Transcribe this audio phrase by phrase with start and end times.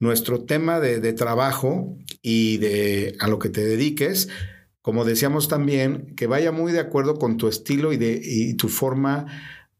[0.00, 4.28] nuestro tema de, trabajo y de a lo que te dediques,
[4.80, 8.68] como decíamos también, que vaya muy de acuerdo con tu estilo y, de, y tu
[8.68, 9.26] forma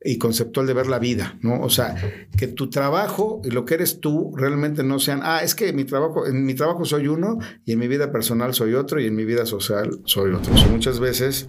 [0.02, 1.60] y conceptual de ver la vida, ¿no?
[1.60, 1.94] O sea,
[2.36, 5.84] que tu trabajo y lo que eres tú realmente no sean, ah, es que mi
[5.84, 9.14] trabajo, en mi trabajo soy uno y en mi vida personal soy otro y en
[9.14, 10.52] mi vida social soy otro.
[10.70, 11.48] muchas veces,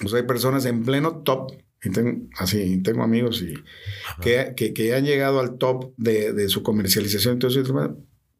[0.00, 1.52] pues hay personas en pleno top,
[1.82, 3.54] y tengo, así, tengo amigos y
[4.20, 7.68] que, que, han llegado al top de, de su comercialización, entonces,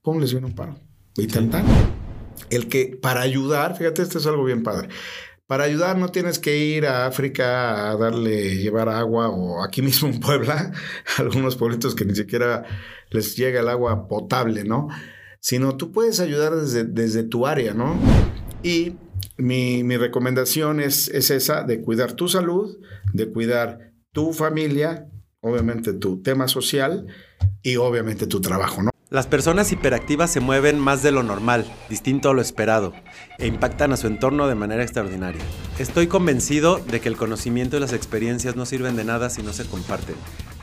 [0.03, 0.77] ponles bien un paro.
[1.17, 1.51] Y tan,
[2.51, 4.89] El que para ayudar, fíjate, esto es algo bien padre
[5.53, 10.09] para ayudar no tienes que ir a África a darle, llevar agua o aquí mismo
[10.09, 10.73] en Puebla,
[11.19, 12.65] algunos pueblitos que ni siquiera
[13.11, 14.89] les llega el agua potable, ¿no?
[15.41, 17.99] Sino tú puedes ayudar desde, desde tu área, ¿no?
[18.63, 18.95] Y
[19.37, 22.79] mi, mi recomendación es, es esa, de cuidar tu salud,
[23.13, 25.09] de cuidar tu familia,
[25.41, 27.07] obviamente tu tema social
[27.63, 28.93] y obviamente tu trabajo, ¿no?
[29.13, 32.95] Las personas hiperactivas se mueven más de lo normal, distinto a lo esperado,
[33.39, 35.43] e impactan a su entorno de manera extraordinaria.
[35.79, 39.53] Estoy convencido de que el conocimiento y las experiencias no sirven de nada si no
[39.53, 40.15] se comparten.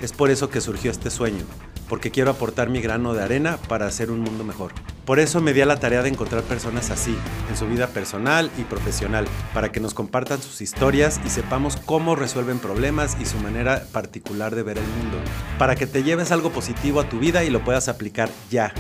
[0.02, 1.44] Es por eso que surgió este sueño,
[1.90, 4.72] porque quiero aportar mi grano de arena para hacer un mundo mejor.
[5.04, 7.18] Por eso me di a la tarea de encontrar personas así,
[7.50, 12.16] en su vida personal y profesional, para que nos compartan sus historias y sepamos cómo
[12.16, 15.17] resuelven problemas y su manera particular de ver el mundo,
[15.58, 18.72] para que te lleves algo positivo a tu vida y lo puedas aplicar ya,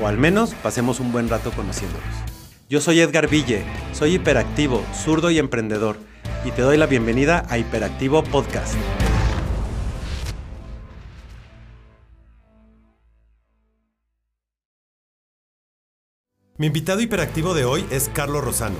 [0.00, 2.08] o al menos pasemos un buen rato conociéndolos.
[2.70, 5.98] Yo soy Edgar Ville, soy hiperactivo, zurdo y emprendedor,
[6.44, 8.76] y te doy la bienvenida a Hiperactivo Podcast.
[16.60, 18.76] Mi invitado hiperactivo de hoy es Carlos Rosano.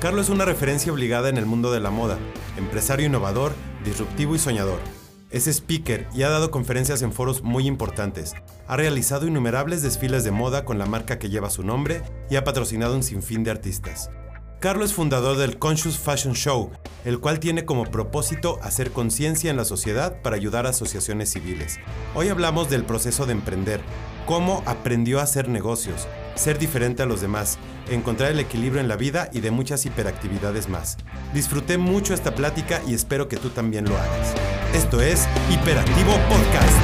[0.00, 2.16] Carlos es una referencia obligada en el mundo de la moda,
[2.56, 3.52] empresario innovador,
[3.84, 4.80] disruptivo y soñador.
[5.30, 8.32] Es speaker y ha dado conferencias en foros muy importantes.
[8.66, 12.44] Ha realizado innumerables desfiles de moda con la marca que lleva su nombre y ha
[12.44, 14.08] patrocinado un sinfín de artistas.
[14.60, 16.72] Carlos es fundador del Conscious Fashion Show,
[17.04, 21.78] el cual tiene como propósito hacer conciencia en la sociedad para ayudar a asociaciones civiles.
[22.16, 23.80] Hoy hablamos del proceso de emprender,
[24.26, 27.56] cómo aprendió a hacer negocios, ser diferente a los demás,
[27.88, 30.96] encontrar el equilibrio en la vida y de muchas hiperactividades más.
[31.32, 34.34] Disfruté mucho esta plática y espero que tú también lo hagas.
[34.74, 36.78] Esto es Hiperactivo Podcast.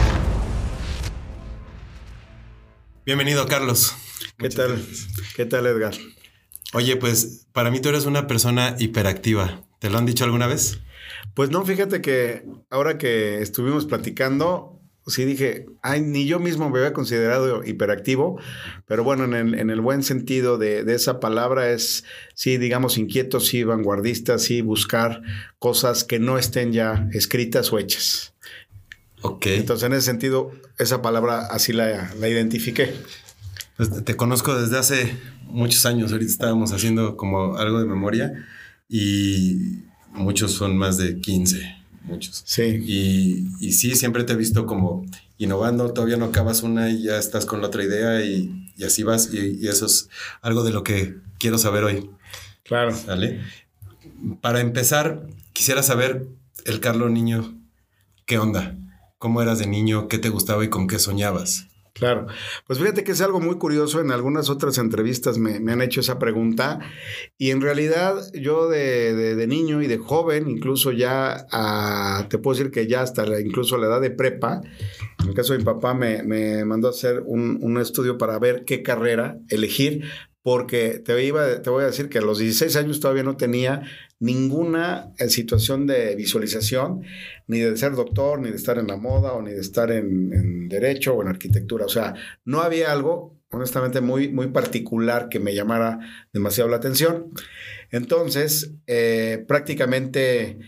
[3.04, 3.96] Bienvenido, Carlos.
[4.38, 4.80] ¿Qué tal?
[5.34, 5.94] ¿Qué tal, Edgar?
[6.74, 9.62] Oye, pues para mí tú eres una persona hiperactiva.
[9.78, 10.80] ¿Te lo han dicho alguna vez?
[11.32, 16.78] Pues no, fíjate que ahora que estuvimos platicando, sí dije, ay, ni yo mismo me
[16.80, 18.40] había considerado hiperactivo,
[18.86, 24.40] pero bueno, en el, buen sentido de, esa palabra es, sí, digamos, inquieto, sí, vanguardista,
[24.40, 25.22] sí, buscar
[25.60, 28.34] cosas que no estén ya escritas o hechas.
[29.22, 29.46] Ok.
[29.46, 32.92] Entonces, en ese sentido, esa palabra así la, la identifiqué.
[33.76, 38.32] Pues, te conozco desde hace muchos años, ahorita estábamos haciendo como algo de memoria
[38.88, 42.42] y muchos son más de 15 muchos.
[42.44, 42.62] Sí.
[42.62, 45.04] Y, y, sí, siempre te he visto como
[45.38, 49.02] innovando, todavía no acabas una y ya estás con la otra idea y, y así
[49.02, 49.32] vas.
[49.32, 50.08] Y, eso es
[50.40, 52.10] algo de lo que quiero saber hoy.
[52.62, 52.96] Claro.
[53.06, 53.40] ¿Vale?
[54.40, 56.26] Para empezar, quisiera saber,
[56.64, 57.58] el Carlos niño,
[58.26, 58.76] ¿qué onda?
[59.18, 60.08] ¿Cómo eras de niño?
[60.08, 61.66] ¿Qué te gustaba y con qué soñabas?
[61.94, 62.26] Claro,
[62.66, 66.18] pues fíjate que es algo muy curioso, en algunas otras entrevistas me, han hecho esa
[66.18, 66.80] pregunta
[67.38, 71.46] y en realidad yo de, niño y de joven, incluso ya
[72.28, 74.60] te puedo decir que ya hasta la, incluso la edad de prepa,
[75.22, 78.64] en el caso de mi papá me, mandó a hacer un, un estudio para ver
[78.64, 80.02] qué carrera elegir,
[80.44, 83.82] porque te, iba, te voy a decir que a los 16 años todavía no tenía
[84.24, 87.02] ninguna eh, situación de visualización,
[87.46, 90.66] ni de ser doctor, ni de estar en la moda, o ni de estar en,
[90.68, 91.84] derecho o en arquitectura.
[91.84, 92.14] O sea,
[92.46, 95.98] no había algo, honestamente, muy, muy particular que me llamara
[96.32, 97.32] demasiado la atención.
[97.90, 100.58] Entonces, eh, prácticamente,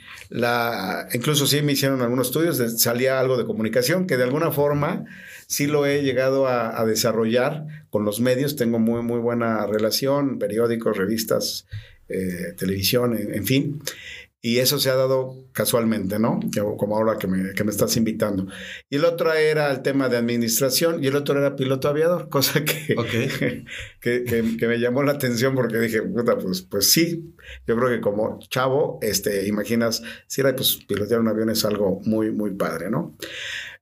[1.15, 5.07] incluso sí me hicieron algunos estudios, salía algo de comunicación, que de alguna forma
[5.47, 10.99] sí lo he llegado a, desarrollar con los medios, tengo muy, muy buena relación, periódicos,
[10.99, 11.67] revistas,
[12.09, 13.81] eh, televisión, en, fin.
[14.41, 16.39] Y eso se ha dado casualmente, ¿no?
[16.77, 18.47] Como ahora que me, que me, estás invitando.
[18.89, 22.65] Y el otro era el tema de administración y el otro era piloto aviador, cosa
[22.65, 23.65] que,
[24.01, 27.35] que, que, me llamó la atención porque dije, puta, pues, pues sí,
[27.67, 32.01] yo creo que como chavo, este, imaginas, si era, pues pilotear un avión es algo
[32.05, 33.17] muy, muy padre, ¿no?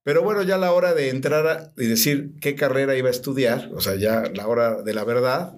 [0.05, 3.81] Pero bueno, ya la hora de entrar y decir qué carrera iba a estudiar, o
[3.81, 5.55] sea, ya la hora de la verdad,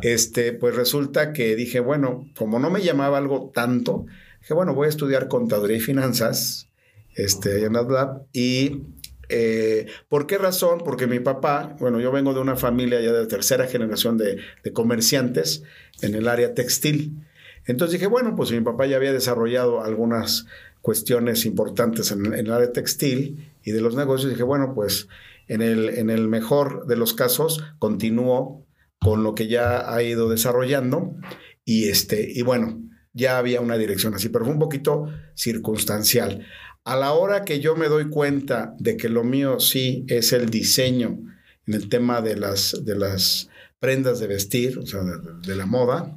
[0.00, 4.06] este, pues resulta que dije, bueno, como no me llamaba algo tanto,
[4.40, 6.68] dije, bueno, voy a estudiar contaduría y finanzas,
[7.16, 8.80] este, en la y
[9.28, 10.80] eh, ¿por qué razón?
[10.82, 14.38] Porque mi papá, bueno, yo vengo de una familia ya de tercera generación de,
[14.72, 15.64] comerciantes
[16.00, 17.26] en el área textil.
[17.66, 20.46] Entonces dije, bueno, pues mi papá ya había desarrollado algunas
[20.80, 24.30] cuestiones importantes en, en, el área textil y de los negocios.
[24.30, 25.08] Dije, bueno, pues
[25.48, 28.66] en el, en el mejor de los casos continúo
[29.00, 31.16] con lo que ya ha ido desarrollando
[31.64, 32.82] y, este, y bueno,
[33.12, 36.46] ya había una dirección así, pero fue un poquito circunstancial.
[36.84, 40.50] A la hora que yo me doy cuenta de que lo mío sí es el
[40.50, 41.18] diseño
[41.66, 43.48] en el tema de las, de las
[43.78, 46.16] prendas de vestir, o sea, de, la moda,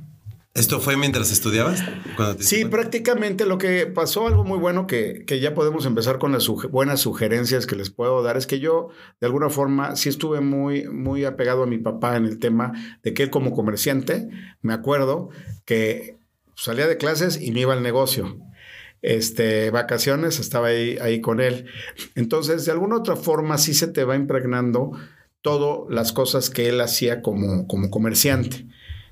[0.56, 1.84] ¿Esto fue mientras estudiabas?
[2.40, 6.48] sí, prácticamente lo que pasó, algo muy bueno que, que ya podemos empezar con las
[6.48, 8.88] buenas sugerencias que les puedo dar, es que yo
[9.20, 12.72] de alguna forma sí estuve muy, muy apegado a mi papá en el tema
[13.04, 14.30] de que él como comerciante,
[14.62, 15.28] me acuerdo
[15.66, 16.20] que
[16.56, 18.40] salía de clases y me iba al negocio.
[19.02, 21.66] Este, vacaciones, estaba ahí, ahí con él.
[22.16, 24.92] Entonces, de alguna otra forma, sí se te va impregnando
[25.42, 28.68] todas las cosas que él hacía como, como comerciante.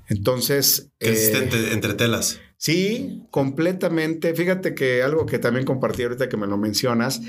[0.07, 0.89] Entonces.
[0.99, 2.39] Eh, entre telas?
[2.63, 4.33] Sí, completamente.
[4.33, 7.21] Fíjate que algo que también compartí ahorita que me lo mencionas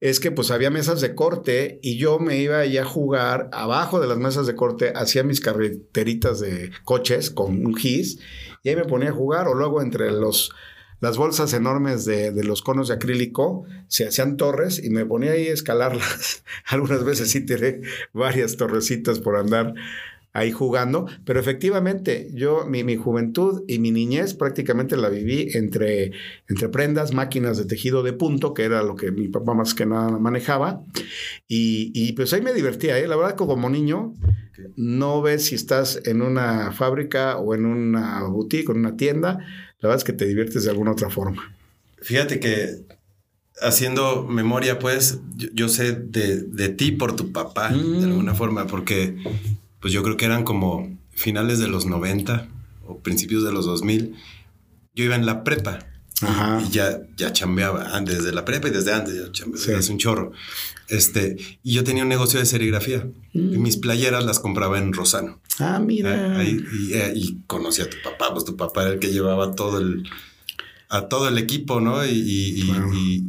[0.00, 4.00] es que pues había mesas de corte y yo me iba ahí a jugar abajo
[4.00, 8.20] de las mesas de corte, hacía mis carreteritas de coches con un gis
[8.62, 10.50] y ahí me ponía a jugar o luego entre los
[11.00, 15.32] las bolsas enormes de, de, los conos de acrílico se hacían torres y me ponía
[15.32, 16.44] ahí a escalarlas.
[16.66, 17.80] Algunas veces sí tiré
[18.12, 19.74] varias torrecitas por andar
[20.32, 26.12] ahí jugando, pero efectivamente yo, mi, mi, juventud y mi niñez prácticamente la viví entre,
[26.48, 29.86] entre prendas, máquinas de tejido de punto, que era lo que mi papá más que
[29.86, 30.84] nada manejaba,
[31.48, 33.08] y, y pues ahí me divertía, ¿eh?
[33.08, 34.14] la verdad que como niño
[34.76, 39.38] no ves si estás en una fábrica o en una boutique en una tienda,
[39.80, 41.54] la verdad es que te diviertes de alguna otra forma.
[42.02, 42.84] Fíjate que
[43.60, 48.04] haciendo memoria, pues, yo, sé de, de, ti por tu papá, de mm.
[48.04, 49.16] alguna forma, porque
[49.80, 52.48] pues yo creo que eran como finales de los 90
[52.86, 54.14] o principios de los 2000.
[54.94, 55.86] Yo iba en la prepa.
[56.22, 56.62] Ajá.
[56.66, 59.98] Y ya, ya chambeaba ah, desde la prepa y desde antes ya chambeaba, hace un
[59.98, 60.32] chorro.
[60.88, 63.08] Este, y yo tenía un negocio de serigrafía.
[63.32, 63.62] Y mm.
[63.62, 65.40] mis playeras las compraba en Rosano.
[65.58, 66.38] Ah, mira.
[66.38, 69.54] Ahí, y, eh, y, conocí a tu papá, pues tu papá era el que llevaba
[69.54, 70.04] todo el,
[70.90, 72.04] a todo el equipo, ¿no?
[72.04, 72.10] Y,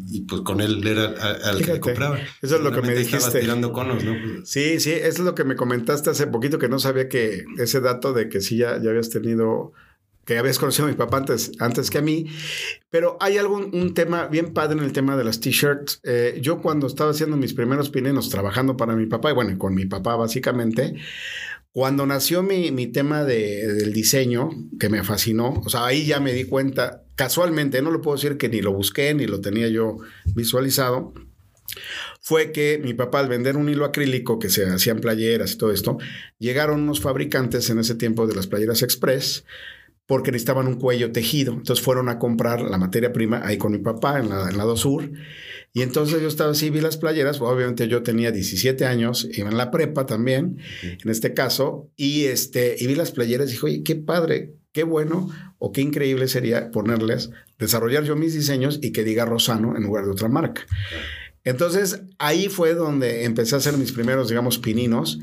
[0.09, 1.13] y, pues con él era
[1.43, 2.17] al, que compraba.
[2.41, 3.39] Eso es lo que me dijiste.
[3.39, 4.15] tirando conos, ¿no?
[4.43, 7.79] Sí, sí, eso es lo que me comentaste hace poquito, que no sabía que ese
[7.79, 9.73] dato de que sí ya, ya habías tenido
[10.25, 12.27] que habías conocido a mi papá antes, antes que a mí,
[12.89, 15.99] pero hay algún un tema bien padre en el tema de las t-shirts.
[16.03, 19.73] Eh, yo cuando estaba haciendo mis primeros pininos trabajando para mi papá, y bueno, con
[19.73, 20.95] mi papá básicamente,
[21.71, 24.49] cuando nació mi, mi tema de, del diseño,
[24.79, 28.37] que me fascinó, o sea, ahí ya me di cuenta, casualmente, no lo puedo decir
[28.37, 29.97] que ni lo busqué, ni lo tenía yo
[30.33, 31.13] visualizado,
[32.19, 35.71] fue que mi papá al vender un hilo acrílico que se hacían playeras y todo
[35.71, 35.99] esto,
[36.39, 39.45] llegaron unos fabricantes en ese tiempo de las playeras express
[40.07, 41.53] porque necesitaban un cuello tejido.
[41.53, 44.75] Entonces fueron a comprar la materia prima ahí con mi papá en la, en lado
[44.75, 45.11] sur.
[45.73, 49.57] Y entonces yo estaba así, vi las playeras, obviamente yo tenía 17 años, iba en
[49.57, 53.83] la prepa también, en este caso, y, este, y vi las playeras y dije, oye,
[53.83, 55.29] qué padre, qué bueno
[55.59, 60.05] o qué increíble sería ponerles, desarrollar yo mis diseños y que diga Rosano en lugar
[60.05, 60.65] de otra marca.
[61.43, 65.19] Entonces ahí fue donde empecé a hacer mis primeros, digamos, pininos.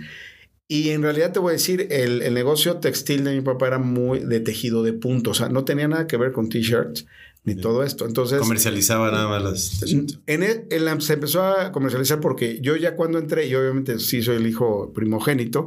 [0.71, 3.79] Y en realidad te voy a decir, el, el, negocio textil de mi papá era
[3.79, 7.07] muy de tejido de punto, o sea, no tenía nada que ver con t-shirts
[7.49, 8.07] ni todo esto.
[8.07, 8.39] Entonces...
[8.39, 9.83] Comercializaba nada más las...
[10.27, 14.37] En él, se empezó a comercializar porque yo ya cuando entré, y obviamente sí soy
[14.37, 15.67] el hijo primogénito,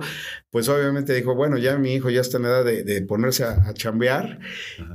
[0.50, 4.39] pues obviamente dijo, bueno, ya mi hijo ya está en edad de, ponerse a, chambear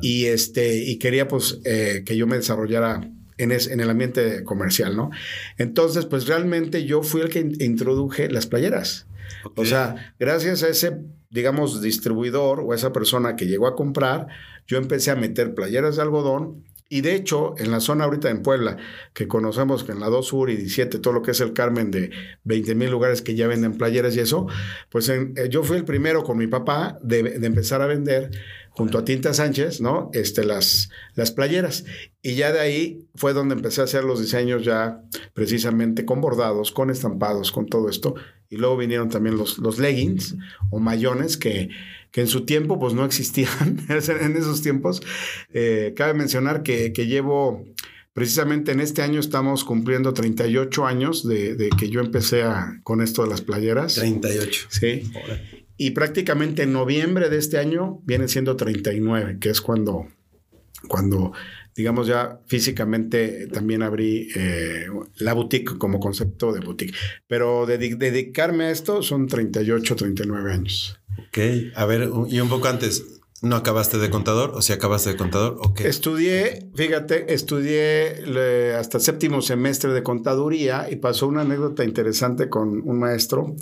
[0.01, 3.01] y, este, y quería pues eh, que yo me desarrollara
[3.39, 5.11] en, en, el ambiente comercial, ¿no?
[5.59, 9.07] Entonces, pues realmente yo fui el que introduje las playeras.
[9.55, 10.99] O sea, gracias a ese,
[11.31, 14.29] digamos, distribuidor o esa persona que llegó a comprar,
[14.67, 16.65] yo empecé a meter playeras de algodón.
[16.89, 18.77] Y de hecho, en la zona ahorita en Puebla,
[19.13, 21.91] que conocemos que en la 2 Sur y 17, todo lo que es el Carmen
[21.91, 22.11] de
[22.45, 24.47] 20 mil lugares que ya venden playeras y eso,
[24.89, 28.31] pues eh, yo fui el primero con mi papá de empezar a vender
[28.77, 30.11] junto a Tinta Sánchez, ¿no?
[30.13, 31.87] Este, las, las playeras.
[32.21, 35.01] Y ya de ahí fue donde empecé a hacer los diseños ya
[35.33, 38.15] precisamente con bordados, con estampados, con todo esto.
[38.51, 40.37] Y luego vinieron también los, los leggings
[40.71, 41.71] o mayones que,
[42.11, 45.01] que en su tiempo pues no existían en esos tiempos.
[45.55, 47.65] Eh, cabe mencionar que, que, llevo,
[48.13, 53.01] precisamente en este año estamos cumpliendo 38 años de, de que yo empecé a, con
[53.01, 53.95] esto de las playeras.
[53.95, 54.67] 38.
[54.69, 55.11] Sí.
[55.77, 60.07] Y prácticamente en noviembre de este año viene siendo 39, que es cuando,
[60.89, 61.33] cuando
[61.77, 64.87] digamos ya físicamente también abrí eh,
[65.19, 66.95] la boutique como concepto de boutique.
[67.29, 70.99] Pero dedicarme a esto son 38, 39 años.
[71.29, 71.39] Ok,
[71.75, 75.59] a ver, y un poco antes, ¿no acabaste de contador o si acabaste de contador
[75.61, 75.87] o qué?
[75.89, 78.25] Estudié, fíjate, estudié
[78.75, 83.55] hasta séptimo semestre de contaduría y pasó una anécdota interesante con un maestro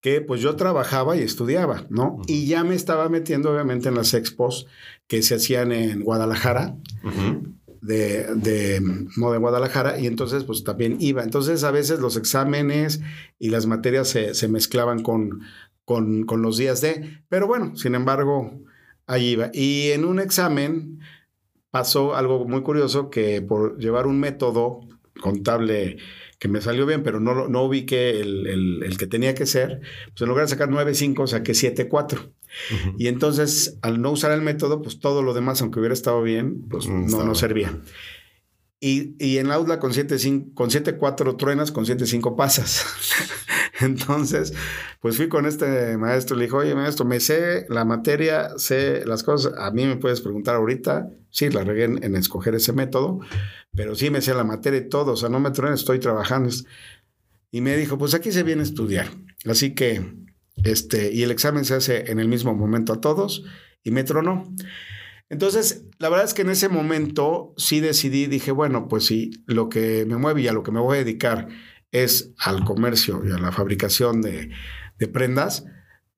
[0.00, 2.22] que pues yo trabajaba y estudiaba, ¿no?
[2.26, 4.66] Y ya me estaba metiendo obviamente en las expos
[5.06, 6.76] que se hacían en Guadalajara,
[7.80, 8.80] de, de,
[9.16, 11.22] no de Guadalajara, y entonces pues también iba.
[11.24, 13.00] Entonces a veces los exámenes
[13.38, 15.40] y las materias se, mezclaban con,
[15.84, 18.60] con, con, los días de, pero bueno, sin embargo,
[19.06, 19.50] ahí iba.
[19.52, 21.00] Y en un examen
[21.70, 24.80] pasó algo muy curioso que por llevar un método
[25.20, 25.98] contable
[26.38, 28.46] que me salió bien, pero no, no ubiqué el,
[28.82, 32.32] el, que tenía que ser, pues en lugar de sacar 9.5, saqué 7.4.
[32.96, 36.66] Y entonces, al no usar el método, pues todo lo demás, aunque hubiera estado bien,
[36.68, 37.80] pues mm, no, no servía.
[38.80, 40.92] Y, y, en aula con 7.4 con siete,
[41.36, 42.86] truenas, con 7.5 pasas.
[43.80, 44.52] Entonces,
[45.00, 49.22] pues fui con este maestro, le dijo, oye maestro, me sé la materia, sé las
[49.22, 53.20] cosas, a mí me puedes preguntar ahorita, sí, la regué en, escoger ese método,
[53.74, 56.50] pero sí me sé la materia y todo, o sea, no me truenes, estoy trabajando.
[57.50, 59.08] Y me dijo, pues aquí se viene a estudiar.
[59.46, 60.04] Así que,
[60.64, 63.44] este, y el examen se hace en el mismo momento a todos,
[63.84, 64.52] y me tronó.
[65.30, 69.68] Entonces, la verdad es que en ese momento sí decidí, dije, bueno, pues sí, lo
[69.68, 71.48] que me mueve y a lo que me voy a dedicar
[71.92, 74.50] es al comercio y a la fabricación de,
[75.12, 75.64] prendas,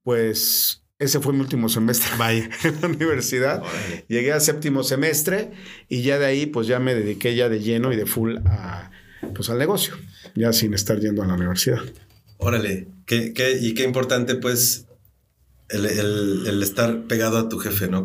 [0.03, 2.11] pues ese fue mi último semestre
[2.65, 3.63] en la universidad.
[4.09, 5.53] Llegué al séptimo semestre
[5.89, 8.91] y ya de ahí pues ya me dediqué ya de lleno y de full a,
[9.35, 9.95] pues, al negocio,
[10.35, 11.81] ya sin estar yendo a la universidad.
[12.39, 14.87] Órale, qué, qué, y qué importante pues
[15.69, 18.05] el, estar pegado a tu jefe, ¿no?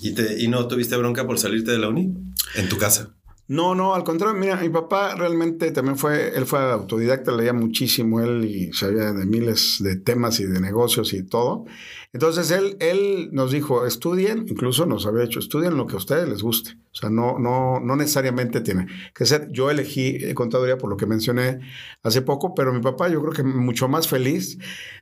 [0.00, 2.14] ¿Y, te, ¿Y no tuviste bronca por salirte de la uni?
[2.54, 3.14] En tu casa.
[3.48, 8.20] No, no, al contrario, mira, mi papá realmente también fue, él fue autodidacta, leía muchísimo
[8.20, 11.64] él y sabía de miles de temas y de negocios y todo.
[12.12, 16.28] Entonces él, él nos dijo, estudien, incluso nos había dicho, estudien lo que a ustedes
[16.28, 16.78] les guste.
[16.90, 19.48] O sea, no, no, no necesariamente tiene que ser.
[19.50, 21.60] Yo elegí contaduría por lo que mencioné
[22.02, 24.58] hace poco, pero mi papá yo creo que mucho más feliz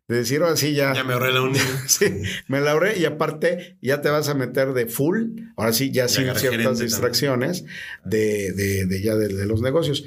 [0.09, 0.95] de decir, así ya.
[0.95, 1.59] Ya me ahorré la uni.
[1.87, 5.91] sí, me la ahorré y aparte ya te vas a meter de full, ahora sí,
[5.91, 7.65] ya sin ciertas distracciones
[8.05, 10.05] de, de, de, ya de, los negocios.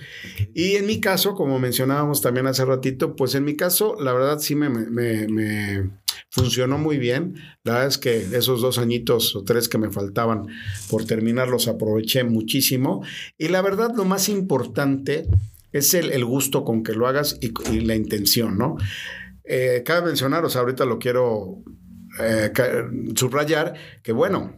[0.53, 4.39] Y en mi caso, como mencionábamos también hace ratito, pues en mi caso, la verdad
[4.39, 5.89] sí me, me, me
[6.29, 7.36] funcionó muy bien.
[7.63, 10.48] La verdad es que esos dos añitos o tres que me faltaban
[10.89, 13.03] por terminar los aproveché muchísimo.
[13.38, 15.27] Y la verdad, lo más importante
[15.71, 18.77] es el, el gusto con que lo hagas y, y la intención, ¿no?
[19.43, 21.63] Eh, cabe mencionar, o sea, ahorita lo quiero
[22.19, 22.51] eh,
[23.15, 24.55] subrayar, que bueno,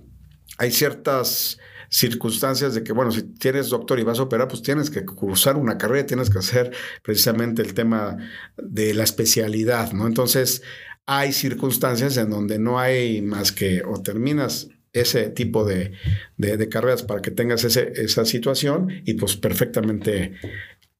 [0.58, 1.60] hay ciertas
[1.92, 5.58] circunstancias de que, bueno, si tienes doctor y vas a operar, pues tienes que cursar
[5.58, 6.72] una carrera, tienes que hacer
[7.04, 8.18] precisamente el tema
[8.58, 10.08] de la especialidad, ¿no?
[10.08, 10.64] Entonces,
[11.06, 15.94] hay circunstancias en donde no hay más que o terminas ese tipo de,
[16.38, 20.36] de, carreras para que tengas ese, esa situación y pues perfectamente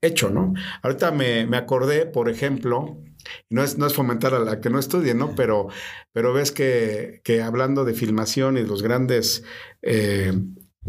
[0.02, 0.54] hecho, ¿no?
[0.82, 3.02] Ahorita me, me acordé, por ejemplo,
[3.50, 5.36] no es, no es fomentar a la que no estudie, ¿no?
[5.36, 5.68] Pero,
[6.12, 9.44] pero ves que, que hablando de filmación y los grandes
[9.82, 10.34] eh,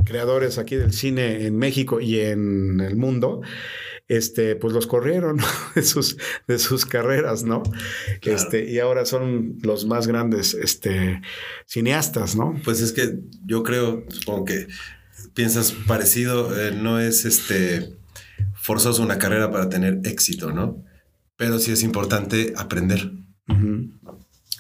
[0.05, 3.43] creadores aquí del cine en México y en el mundo,
[4.09, 5.39] este, pues los corrieron
[5.75, 7.63] de, sus, de sus carreras, ¿no?
[8.23, 11.21] Este, y ahora son los más grandes este,
[11.67, 12.61] cineastas, ¿no?
[12.65, 14.67] Pues es que yo creo, supongo que
[15.35, 17.95] piensas parecido, eh, no es este
[18.55, 20.85] forzoso una carrera para tener éxito, ¿no?
[21.43, 23.11] pero sí es importante aprender.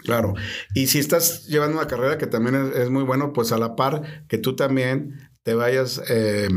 [0.04, 0.34] Claro.
[0.74, 4.26] Y si estás llevando una carrera que también es, muy bueno, pues a la par
[4.28, 6.48] que tú también te vayas eh,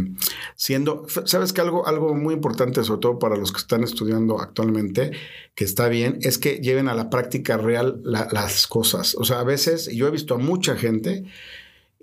[0.55, 5.11] siendo, sabes que algo, algo muy importante, sobre todo para los que están estudiando actualmente,
[5.55, 9.15] que está bien, es que lleven a la práctica real las cosas.
[9.15, 11.25] O sea, a veces yo he visto a mucha gente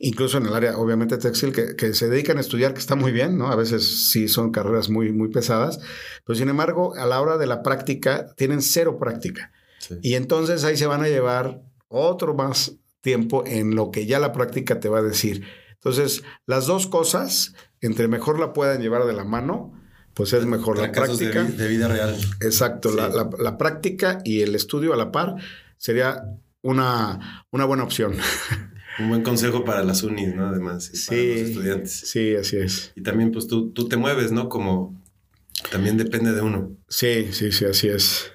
[0.02, 3.38] incluso en el área, obviamente, textil, que, se dedican a estudiar, que está muy bien,
[3.38, 3.52] ¿no?
[3.52, 5.78] A veces sí son carreras muy, muy pesadas,
[6.26, 9.52] pero sin embargo, a la hora de la práctica, tienen cero práctica.
[10.02, 14.32] Y entonces ahí se van a llevar otro más tiempo en lo que ya la
[14.32, 15.44] práctica te va a decir.
[15.74, 19.72] Entonces, las dos cosas, entre mejor la puedan llevar de la mano,
[20.14, 21.42] pues es mejor la práctica.
[21.42, 22.16] De, vida real.
[22.40, 25.36] Exacto, la, la, práctica y el estudio a la par
[25.78, 26.22] sería
[26.62, 28.14] una, una buena opción.
[28.98, 30.48] Un buen consejo para las unis, ¿no?
[30.48, 31.92] Además, sí, para los estudiantes.
[31.92, 32.92] Sí, así es.
[32.94, 34.50] Y también, pues tú, tú te mueves, ¿no?
[34.50, 35.02] Como
[35.70, 36.76] también depende de uno.
[36.88, 38.30] Sí, sí, sí, así es.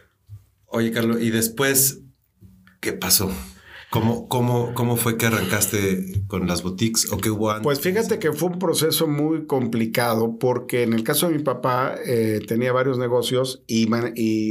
[0.67, 2.01] Oye, Carlos, ¿y después
[2.79, 3.31] qué pasó?
[3.89, 7.63] ¿Cómo, cómo, ¿Cómo fue que arrancaste con las boutiques o qué hubo antes?
[7.63, 11.95] Pues fíjate que fue un proceso muy complicado porque en el caso de mi papá
[12.05, 13.87] eh, tenía varios negocios y,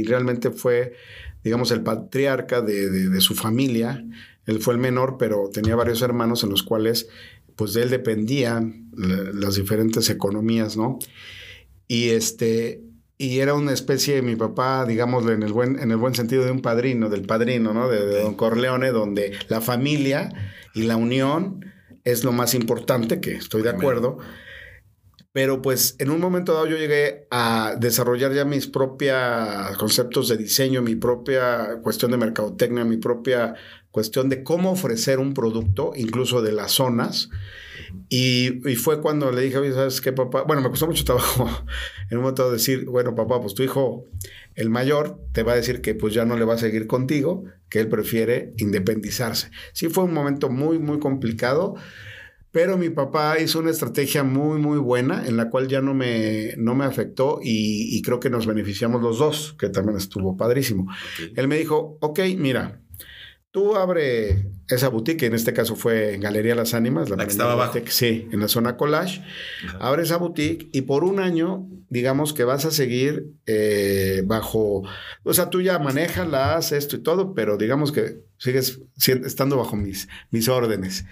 [0.05, 0.93] realmente fue,
[1.43, 4.03] digamos, el patriarca de, de, su familia.
[4.47, 7.07] Él fue el menor, pero tenía varios hermanos en los cuales
[7.55, 10.99] pues de él dependían las diferentes economías, ¿no?
[11.87, 12.81] Y este,
[13.17, 16.45] y era una especie de mi papá, digámoslo en el buen, en el buen sentido
[16.45, 17.89] de un padrino, del padrino, ¿no?
[17.89, 20.29] De, Don Corleone, donde la familia
[20.75, 21.65] y la unión
[22.03, 24.19] es lo más importante, que estoy de acuerdo.
[25.37, 29.15] Pero pues en un momento dado yo llegué a desarrollar ya mis propios
[29.77, 33.53] conceptos de diseño, mi propia cuestión de mercadotecnia, mi propia
[33.91, 37.29] cuestión de cómo ofrecer un producto, incluso de las zonas.
[38.09, 40.41] Y, fue cuando le dije, oye, ¿sabes qué, papá?
[40.41, 41.47] Bueno, me costó mucho trabajo
[42.09, 44.05] en un momento decir, bueno, papá, pues tu hijo,
[44.55, 47.43] el mayor, te va a decir que pues ya no le va a seguir contigo,
[47.69, 49.51] que él prefiere independizarse.
[49.73, 51.75] Sí fue un momento muy, muy complicado,
[52.51, 56.55] pero mi papá hizo una estrategia muy, muy buena en la cual ya no me,
[56.57, 60.87] no me afectó y, creo que nos beneficiamos los dos, que también estuvo padrísimo.
[61.35, 62.81] Él me dijo, ok, mira,
[63.51, 67.09] Tú abre esa boutique, en este caso fue en Galería Las Ánimas.
[67.09, 67.79] La, que estaba abajo.
[67.87, 69.23] Sí, en la zona collage.
[69.79, 74.83] Abre esa boutique y por un año, digamos que vas a seguir eh, bajo,
[75.23, 79.57] o sea, tú ya manejas, la haces esto y todo, pero digamos que sigues estando
[79.57, 81.05] bajo mis, mis órdenes.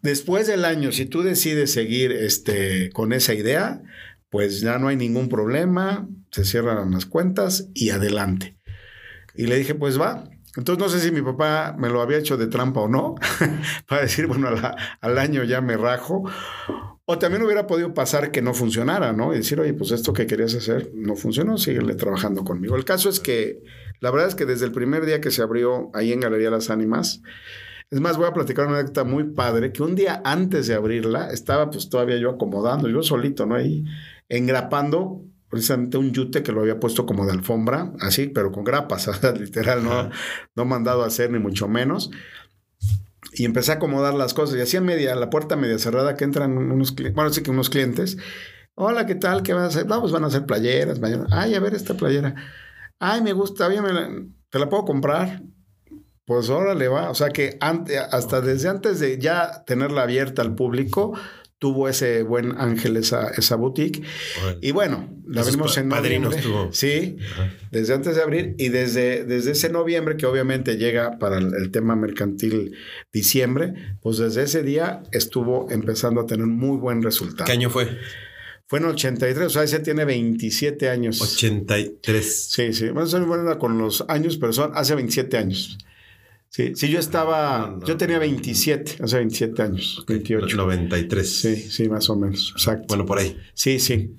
[0.00, 3.82] Después del año, si tú decides seguir este, con esa idea,
[4.30, 8.56] pues ya no hay ningún problema, se cierran las cuentas y adelante.
[9.34, 10.24] Y le dije, pues va,
[10.56, 13.14] entonces no sé si mi papá me lo había hecho de trampa o no,
[13.88, 14.48] para decir, bueno,
[15.00, 16.24] al año ya me rajo.
[17.08, 19.32] O también hubiera podido pasar que no funcionara, ¿no?
[19.32, 22.74] Y decir, oye, pues esto que querías hacer no funcionó, síguele trabajando conmigo.
[22.74, 23.62] El caso es que
[24.00, 26.68] la verdad es que desde el primer día que se abrió ahí en Galería Las
[26.68, 27.22] Ánimas,
[27.90, 31.30] es más, voy a platicar una anécdota muy padre, que un día antes de abrirla,
[31.30, 33.54] estaba pues todavía yo acomodando, yo solito, ¿no?
[33.54, 33.84] Ahí
[34.28, 39.08] engrapando precisamente un yute que lo había puesto como de alfombra, así, pero con grapas,
[39.38, 40.10] literal, no,
[40.54, 42.10] no mandado a hacer ni mucho menos.
[43.32, 46.56] Y empecé a acomodar las cosas y hacía media, la puerta media cerrada que entran
[46.56, 48.16] unos clientes, bueno, sí que unos clientes.
[48.74, 49.42] Hola, ¿qué tal?
[49.42, 49.84] ¿Qué van a hacer?
[49.84, 51.00] Vamos, van a hacer playeras.
[51.30, 52.34] Ay, a ver esta playera.
[52.98, 55.42] Ay, me gusta, bien, ¿te la puedo comprar?
[56.26, 57.10] Pues órale, va.
[57.10, 61.18] O sea que hasta desde antes de ya tenerla abierta al público,
[61.66, 64.00] tuvo ese buen ángel esa, esa boutique.
[64.60, 66.40] Y bueno, la abrimos en noviembre.
[66.70, 67.16] Sí,
[67.72, 71.96] desde antes de abrir y desde, desde ese noviembre, que obviamente llega para el, tema
[71.96, 72.76] mercantil
[73.12, 77.46] diciembre, pues desde ese día estuvo empezando a tener muy buen resultado.
[77.46, 77.88] ¿Qué año fue?
[78.68, 81.20] Fue en 83, o sea, ese tiene 27 años.
[81.20, 82.46] 83.
[82.48, 82.90] Sí, sí.
[82.90, 85.78] Bueno, soy buena con los años, pero son hace 27 años.
[86.48, 90.56] Sí, sí, yo estaba, yo tenía 27, hace 27 años, 28.
[90.56, 91.40] 93.
[91.40, 92.86] Sí, sí, más o menos, exacto.
[92.88, 93.36] Bueno, por ahí.
[93.54, 94.14] Sí, sí.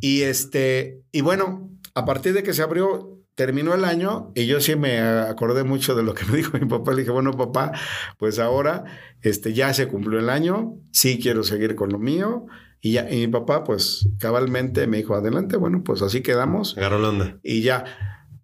[0.00, 4.60] Y este, y bueno, a partir de que se abrió, terminó el año y yo
[4.60, 6.92] sí me acordé mucho de lo que me dijo mi papá.
[6.92, 7.72] Le dije, bueno, papá,
[8.18, 8.84] pues ahora
[9.22, 12.46] este, ya se cumplió el año, sí quiero seguir con lo mío.
[12.82, 16.76] Y, ya, y mi papá, pues cabalmente me dijo, adelante, bueno, pues así quedamos.
[16.78, 17.38] Agarró la onda.
[17.42, 17.84] Y ya.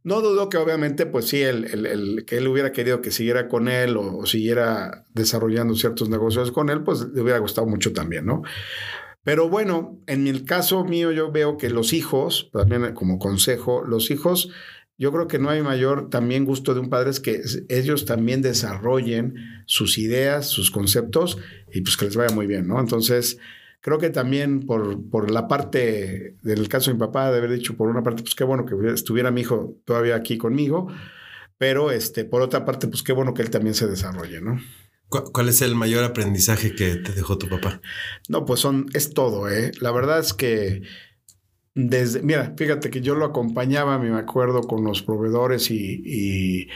[0.06, 3.66] No dudo que obviamente, pues sí, el, el, que él hubiera querido que siguiera con
[3.66, 8.44] él o, siguiera desarrollando ciertos negocios con él, pues le hubiera gustado mucho también, ¿no?
[9.24, 14.12] Pero bueno, en el caso mío yo veo que los hijos, también como consejo, los
[14.12, 14.50] hijos,
[14.96, 18.42] yo creo que no hay mayor también gusto de un padre es que ellos también
[18.42, 19.34] desarrollen
[19.66, 21.36] sus ideas, sus conceptos
[21.72, 22.78] y pues que les vaya muy bien, ¿no?
[22.78, 23.38] Entonces,
[23.86, 27.76] Creo que también por, por la parte del caso de mi papá, de haber dicho
[27.76, 30.88] por una parte, pues qué bueno que estuviera mi hijo todavía aquí conmigo,
[31.56, 34.60] pero este, por otra parte, pues qué bueno que él también se desarrolle, ¿no?
[35.08, 37.80] ¿Cuál es el mayor aprendizaje que te dejó tu papá?
[38.28, 39.70] No, pues son, es todo, ¿eh?
[39.80, 40.82] La verdad es que
[41.76, 46.68] desde, mira, fíjate que yo lo acompañaba, me acuerdo, con los proveedores y, y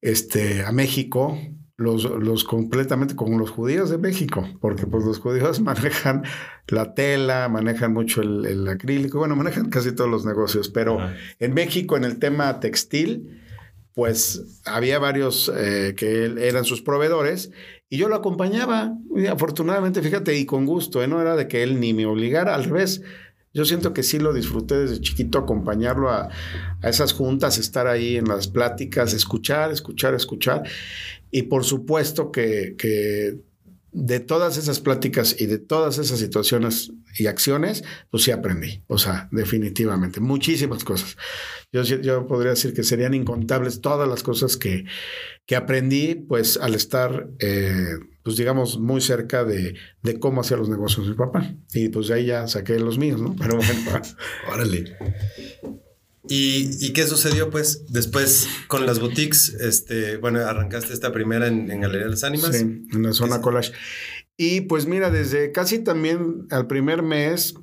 [0.00, 1.36] este, a México
[1.76, 6.22] los, los completamente como los judíos de México, porque pues los judíos manejan
[6.68, 10.98] la tela, manejan mucho el, acrílico, bueno, manejan casi todos los negocios, pero
[11.38, 13.40] en México en el tema textil,
[13.94, 17.50] pues había varios eh, que eran sus proveedores
[17.92, 21.08] y yo lo acompañaba, y afortunadamente, fíjate, y con gusto, ¿eh?
[21.08, 23.02] no era de que él ni me obligara, al revés,
[23.54, 26.30] yo siento que sí lo disfruté desde chiquito, acompañarlo a,
[26.80, 30.62] a, esas juntas, estar ahí en las pláticas, escuchar, escuchar, escuchar.
[31.30, 33.40] Y por supuesto que,
[33.92, 38.82] de todas esas pláticas y de todas esas situaciones y acciones, pues sí aprendí.
[38.86, 41.16] O sea, definitivamente, muchísimas cosas.
[41.72, 44.84] Yo, yo podría decir que serían incontables todas las cosas que,
[45.46, 50.68] que aprendí, pues al estar, eh, pues digamos, muy cerca de, de, cómo hacía los
[50.68, 51.54] negocios mi papá.
[51.74, 53.36] Y pues de ahí ya saqué los míos, ¿no?
[53.36, 54.02] Pero bueno,
[54.52, 54.96] órale.
[56.28, 59.48] ¿Y, qué sucedió pues después con las boutiques?
[59.60, 62.56] Este, bueno, arrancaste esta primera en, Galería de las Ánimas.
[62.56, 63.72] Sí, en la zona collage.
[64.36, 67.54] Y pues mira, desde casi también al primer mes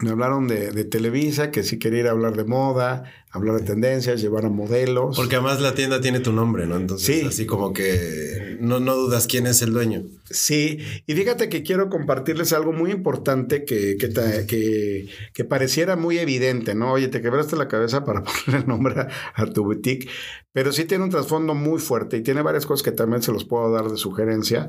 [0.00, 3.66] me hablaron de, de, Televisa, que si quería ir a hablar de moda, hablar de
[3.66, 5.16] tendencias, llevar a modelos.
[5.16, 6.76] Porque además la tienda tiene tu nombre, ¿no?
[6.76, 10.04] Entonces, así como que no, no dudas quién es el dueño.
[10.30, 16.74] Sí, y fíjate que quiero compartirles algo muy importante que, que, que, pareciera muy evidente,
[16.74, 16.92] ¿no?
[16.92, 20.08] Oye, te quebraste la cabeza para ponerle el nombre a, tu boutique,
[20.52, 23.44] pero sí tiene un trasfondo muy fuerte y tiene varias cosas que también se los
[23.44, 24.68] puedo dar de sugerencia,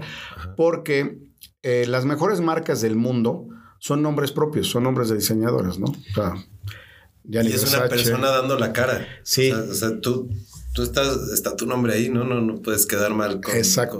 [0.58, 1.20] porque
[1.62, 3.48] eh, las mejores marcas del mundo
[3.80, 5.88] son nombres propios, son nombres de diseñadores, ¿no?
[5.88, 6.36] O sea,
[7.32, 9.08] y es una persona dando la cara.
[9.24, 9.52] Sí.
[9.52, 10.30] O sea, tú,
[10.74, 12.24] tú estás, está tu nombre ahí, ¿no?
[12.24, 13.56] No, no puedes quedar mal con.
[13.56, 14.00] Exacto.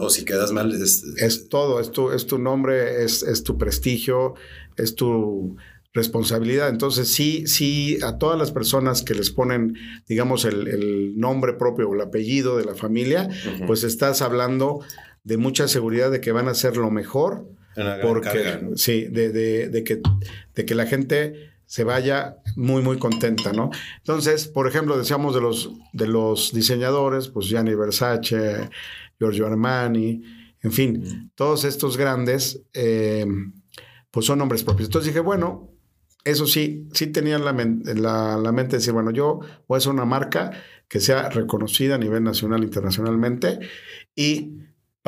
[0.00, 1.02] o, si quedas mal, es.
[1.16, 4.34] Es todo, es tu, es tu nombre, es, es tu prestigio,
[4.76, 5.56] es tu
[5.94, 6.68] responsabilidad.
[6.68, 9.74] Entonces, sí, sí, a todas las personas que les ponen,
[10.06, 13.28] digamos, el, el nombre propio o el apellido de la familia,
[13.66, 14.80] pues estás hablando
[15.24, 17.48] de mucha seguridad de que van a hacer lo mejor
[18.02, 20.00] porque sí, de, de, de, que,
[20.54, 23.70] de que la gente se vaya muy, muy contenta, ¿no?
[23.98, 28.70] Entonces, por ejemplo, decíamos de los, de los diseñadores, pues Gianni Versace,
[29.18, 30.22] Giorgio Armani,
[30.62, 33.26] en fin, todos estos grandes, eh,
[34.10, 34.88] pues son nombres propios.
[34.88, 35.70] Entonces dije, bueno,
[36.24, 39.92] eso sí, sí tenía la, la, la mente de decir, bueno, yo voy a hacer
[39.92, 40.50] una marca
[40.88, 43.58] que sea reconocida a nivel nacional, internacionalmente,
[44.16, 44.56] y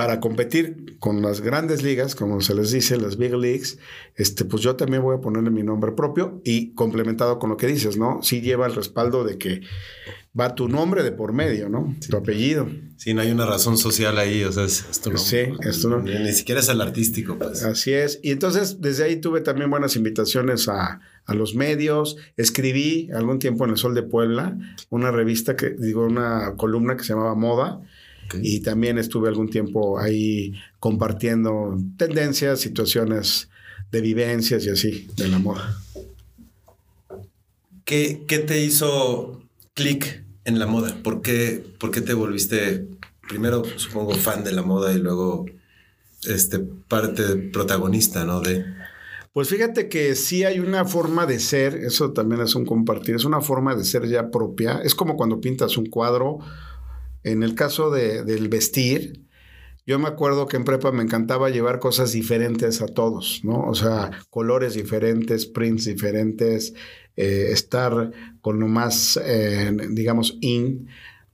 [0.00, 3.76] para competir con las grandes ligas, como se les dice, las big leagues,
[4.16, 7.66] este, pues yo también voy a ponerle mi nombre propio y complementado con lo que
[7.66, 8.22] dices, ¿no?
[8.22, 9.60] Sí lleva el respaldo de que
[10.38, 11.94] va tu nombre de por medio, ¿no?
[12.08, 12.66] Tu apellido.
[12.96, 15.22] Sí, no hay una razón social ahí, o sea, es, tu nombre.
[15.22, 16.18] Sí, es tu nombre.
[16.18, 17.62] Ni, siquiera es el artístico, pues.
[17.62, 18.20] Así es.
[18.22, 22.16] Y entonces, desde ahí tuve también buenas invitaciones a, a los medios.
[22.38, 24.56] Escribí algún tiempo en El Sol de Puebla
[24.88, 27.82] una revista que, digo, una columna que se llamaba Moda
[28.40, 33.48] y también estuve algún tiempo ahí compartiendo tendencias, situaciones
[33.90, 35.76] de vivencias y así de la moda.
[37.84, 39.42] ¿Qué, qué te hizo
[39.74, 40.96] clic en la moda?
[41.02, 42.86] ¿Por qué, ¿Por qué te volviste
[43.30, 45.46] primero, supongo, fan de la moda y luego
[46.28, 48.40] este, parte protagonista, ¿no?
[48.40, 48.64] De...
[49.32, 53.24] Pues fíjate que sí hay una forma de ser, eso también es un compartir, es
[53.24, 54.80] una forma de ser ya propia.
[54.82, 56.40] Es como cuando pintas un cuadro
[57.22, 59.26] en el caso de, del vestir,
[59.86, 63.62] yo me acuerdo que en prepa me encantaba llevar cosas diferentes a todos, ¿no?
[63.62, 66.74] O sea, colores diferentes, prints diferentes,
[67.16, 70.88] eh, estar con lo más, eh, digamos, in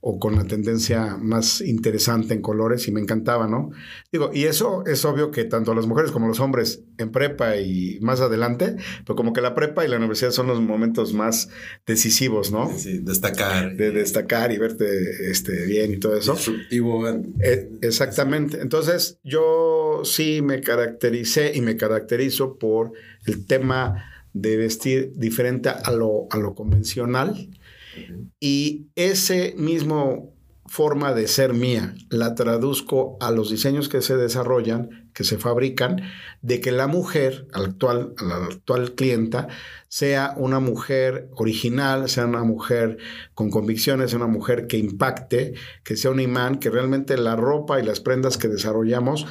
[0.09, 3.71] o con la tendencia más interesante en colores y me encantaba, ¿no?
[4.09, 7.99] Digo, y eso es obvio que tanto las mujeres como los hombres en prepa y
[7.99, 11.49] más adelante, pero como que la prepa y la universidad son los momentos más
[11.85, 12.71] decisivos, ¿no?
[12.73, 13.75] Sí, destacar.
[13.75, 14.87] De destacar y verte
[15.29, 16.37] este, bien y todo eso.
[16.71, 18.61] Eh, exactamente.
[18.61, 22.93] Entonces, yo sí me caractericé y me caracterizo por
[23.25, 27.49] el tema de vestir diferente a lo, a lo convencional
[28.39, 30.33] y ese mismo
[30.67, 36.01] forma de ser mía la traduzco a los diseños que se desarrollan, que se fabrican,
[36.41, 39.47] de que la mujer, actual, la actual clienta,
[39.87, 42.97] sea una mujer original, sea una mujer
[43.33, 47.79] con convicciones, sea una mujer que impacte, que sea un imán, que realmente la ropa
[47.79, 49.25] y las prendas que desarrollamos,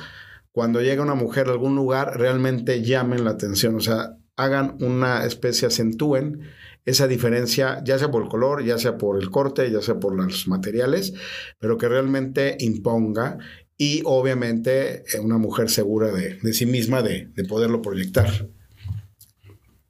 [0.52, 5.26] cuando llega una mujer a algún lugar, realmente llamen la atención, o sea, hagan una
[5.26, 6.40] especie, acentúen
[6.86, 10.14] esa diferencia, ya sea por el color, ya sea por el corte, ya sea por
[10.14, 11.12] los materiales,
[11.58, 13.38] pero que realmente imponga
[13.76, 18.48] y obviamente eh, una mujer segura de, sí misma de, poderlo proyectar.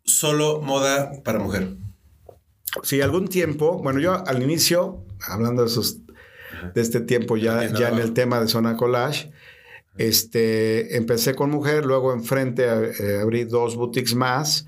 [0.02, 1.76] Solo moda para mujer.
[2.82, 5.98] Sí, algún tiempo, bueno, yo al inicio, hablando de, esos,
[6.74, 9.30] de este tiempo ya, ya en el tema de Zona Collage,
[9.98, 14.66] este, empecé con mujer, luego enfrente eh, abrí dos boutiques más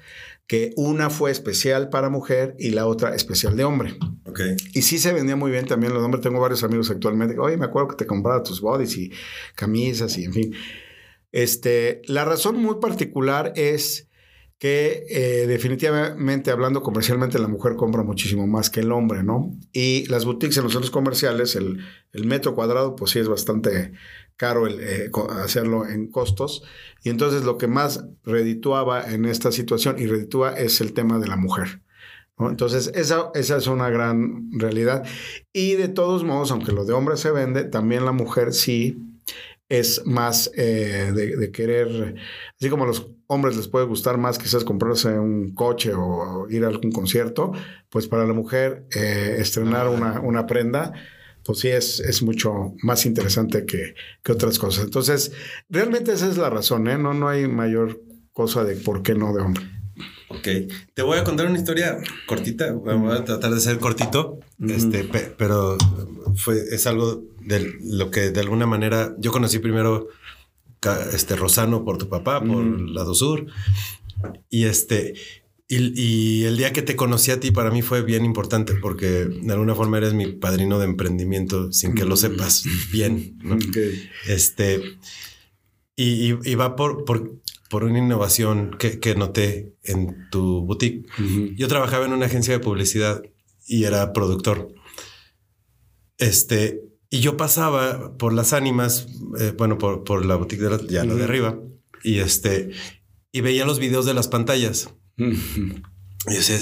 [0.49, 3.97] que una fue especial para mujer y la otra especial de hombre.
[4.25, 4.57] Okay.
[4.73, 6.23] Y sí se vendía muy bien también los hombres.
[6.23, 7.39] Tengo varios amigos actualmente.
[7.39, 9.13] Oye, me acuerdo que te compraba tus bodies y
[9.55, 10.55] camisas y en fin.
[11.33, 14.09] Este, la razón muy particular es
[14.59, 19.57] que eh, definitivamente hablando comercialmente la mujer compra muchísimo más que el hombre, ¿no?
[19.73, 21.79] Y las boutiques en los centros comerciales, el,
[22.25, 23.93] metro cuadrado, pues sí es bastante
[24.39, 25.11] caro el, eh,
[25.45, 26.63] hacerlo en costos.
[27.03, 31.29] Y entonces lo que más redituaba en esta situación y reditúa es el tema de
[31.29, 31.83] la mujer.
[32.39, 35.05] Entonces, esa, esa es una gran realidad.
[35.53, 38.97] Y de todos modos, aunque lo de hombre se vende, también la mujer sí
[39.69, 42.15] es más eh, de, querer,
[42.59, 46.65] así como a los hombres les puede gustar más quizás comprarse un coche o, ir
[46.65, 47.53] a algún concierto,
[47.91, 50.95] pues para la mujer eh, estrenar una, una, prenda,
[51.49, 54.85] pues sí es, es mucho más interesante que, que, otras cosas.
[54.85, 55.33] Entonces,
[55.71, 56.99] realmente esa es la razón, ¿eh?
[56.99, 58.03] No, no hay mayor
[58.35, 59.65] cosa de por qué no de hombre.
[60.29, 60.47] Ok,
[60.93, 65.05] te voy a contar una historia cortita, voy a tratar de ser cortito, este,
[65.39, 65.79] pero
[66.37, 70.09] fue, es algo de lo que de alguna manera yo conocí primero
[71.15, 73.47] este Rosano por tu papá, por el lado sur,
[74.51, 75.15] y este,
[75.69, 79.53] y, el día que te conocí a ti para mí fue bien importante porque de
[79.53, 83.59] alguna forma eres mi padrino de emprendimiento sin que lo sepas bien, ¿no?
[84.27, 84.81] Este,
[85.95, 91.07] y, y, va por, por por una innovación que, que noté en tu boutique.
[91.57, 93.23] Yo trabajaba en una agencia de publicidad
[93.67, 94.73] y era productor.
[96.17, 99.07] Este, y yo pasaba por las ánimas,
[99.39, 101.59] eh, bueno, por, por, la boutique de la, ya de arriba,
[102.03, 102.71] y este,
[103.33, 104.95] y veía los videos de las pantallas.
[105.19, 106.59] Y yo decía,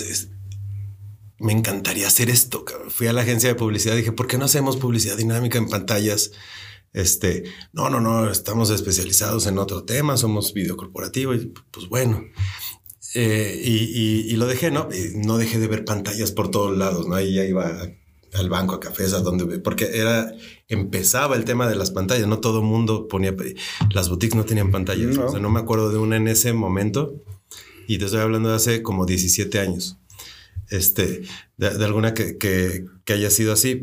[1.38, 2.64] me encantaría hacer esto.
[2.88, 5.68] Fui a la agencia de publicidad y dije, ¿por qué no hacemos publicidad dinámica en
[5.68, 6.32] pantallas?
[6.92, 12.24] Este, no, no, no, estamos especializados en otro tema, somos video corporativo y pues bueno.
[13.14, 14.88] Eh, y, lo dejé, ¿no?
[15.14, 17.14] no dejé de ver pantallas por todos lados, ¿no?
[17.14, 17.80] Ahí ya iba
[18.34, 20.34] al banco, a cafés, a donde, porque era,
[20.68, 23.34] empezaba el tema de las pantallas, no todo mundo ponía,
[23.90, 25.26] las boutiques no tenían pantallas, no.
[25.26, 27.22] o sea, no me acuerdo de una en ese momento,
[27.86, 29.98] y te estoy hablando de hace como 17 años
[30.70, 31.22] este,
[31.56, 33.82] de, alguna que, que, haya sido así.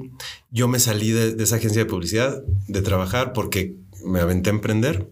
[0.52, 5.10] Yo me salí de, esa agencia de publicidad, de trabajar, porque me aventé a emprender.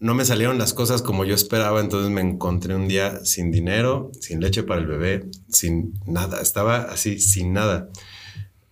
[0.00, 4.10] No me salieron las cosas como yo esperaba, entonces me encontré un día sin dinero,
[4.20, 6.42] sin leche para el bebé, sin nada.
[6.42, 7.88] Estaba así, sin nada.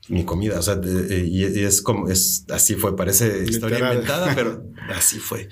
[0.09, 5.19] Ni comida, o sea, y, es como, es así fue, parece historia inventada, pero así
[5.19, 5.49] fue.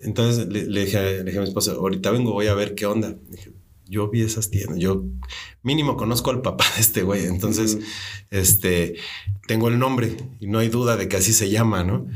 [0.00, 3.16] Entonces le, dije, le, dije, a mi esposa, ahorita vengo, voy a ver qué onda.
[3.28, 3.52] Dije,
[3.88, 5.04] yo vi esas tiendas, yo
[5.62, 7.78] mínimo conozco al papá de este güey, entonces,
[8.30, 8.96] este,
[9.46, 12.06] tengo el nombre y no hay duda de que así se llama, ¿no?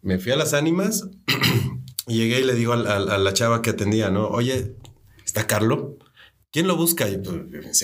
[0.00, 1.08] Me fui a las ánimas
[2.08, 4.28] y llegué y le digo a, la chava que atendía, ¿no?
[4.28, 4.74] Oye,
[5.24, 5.98] ¿está Carlo?
[6.50, 7.08] ¿Quién lo busca?
[7.08, 7.36] Y pues,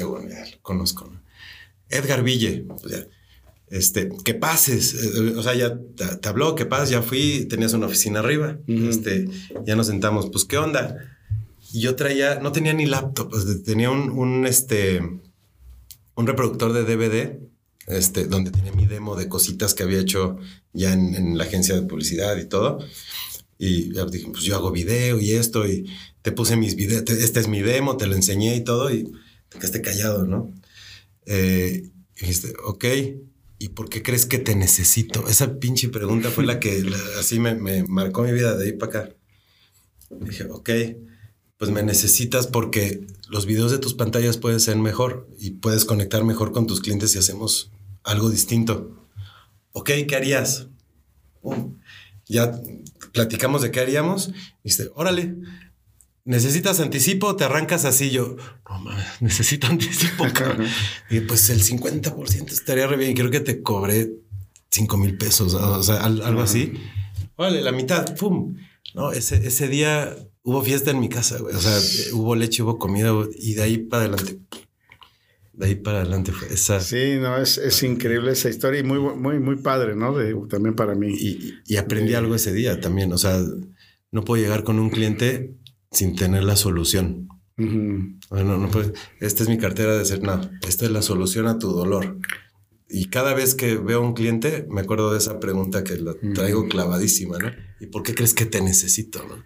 [0.07, 1.23] bueno, ya lo conozco, ¿no?
[1.91, 3.07] Edgar Ville, pues ya,
[3.71, 5.79] este, que pases, eh, o sea, ya
[6.21, 9.29] te, habló, que pases, ya fui, tenías una oficina arriba, este,
[9.65, 10.97] ya nos sentamos, pues, ¿qué onda?
[11.73, 15.01] Y yo traía, no tenía ni laptop, pues, tenía un, un, este,
[16.15, 17.39] un reproductor de DVD,
[17.89, 20.37] este, donde tenía mi demo de cositas que había hecho
[20.73, 22.79] ya en, la agencia de publicidad y todo.
[23.59, 25.91] Y dije, pues yo hago video y esto, y
[26.23, 29.05] te puse mis videos, este es mi demo, te lo enseñé y todo, y
[29.49, 30.53] te quedaste callado, ¿no?
[31.27, 32.85] Eh, y dijiste, ok,
[33.59, 35.27] ¿y por qué crees que te necesito?
[35.29, 36.85] Esa pinche pregunta fue la que
[37.19, 39.17] así me, marcó mi vida de ahí para acá.
[40.21, 40.71] dije, ok,
[41.57, 46.25] pues me necesitas porque los videos de tus pantallas pueden ser mejor y puedes conectar
[46.25, 47.73] mejor con tus clientes si hacemos
[48.05, 49.07] algo distinto.
[49.73, 50.69] Ok, ¿qué harías?
[52.27, 52.61] ya
[53.13, 54.29] platicamos de qué haríamos.
[54.63, 55.37] Y dice, órale,
[56.29, 57.35] ¿necesitas anticipo?
[57.37, 58.11] Te arrancas así.
[58.11, 58.37] Yo,
[58.69, 60.27] no mames, necesito anticipo.
[61.11, 63.15] y pues el 50% estaría re bien.
[63.15, 64.13] Creo que te cobré
[64.71, 66.75] 5 mil pesos, o sea, algo así.
[67.37, 68.57] Órale, la mitad, ¡pum!
[68.95, 71.55] No, ese, ese día hubo fiesta en mi casa, güey.
[71.55, 71.79] O sea,
[72.13, 74.39] hubo leche, hubo comida y de ahí para adelante.
[75.55, 76.81] De ahí para adelante fue esa.
[76.81, 80.15] Sí, no, es, es increíble esa historia y muy, muy, muy padre, ¿no?
[80.47, 81.15] también para mí.
[81.67, 83.13] Y, aprendí algo ese día también.
[83.13, 83.43] O sea,
[84.11, 85.55] no puedo llegar con un cliente
[85.91, 87.29] sin tener la solución.
[87.57, 88.93] Bueno, no puedo.
[89.21, 92.19] Esta es mi cartera de ser, no, esta es la solución a tu dolor.
[92.89, 96.15] Y cada vez que veo a un cliente, me acuerdo de esa pregunta que la
[96.35, 97.51] traigo clavadísima, ¿no?
[97.81, 99.45] ¿Y por qué crees que te necesito, no?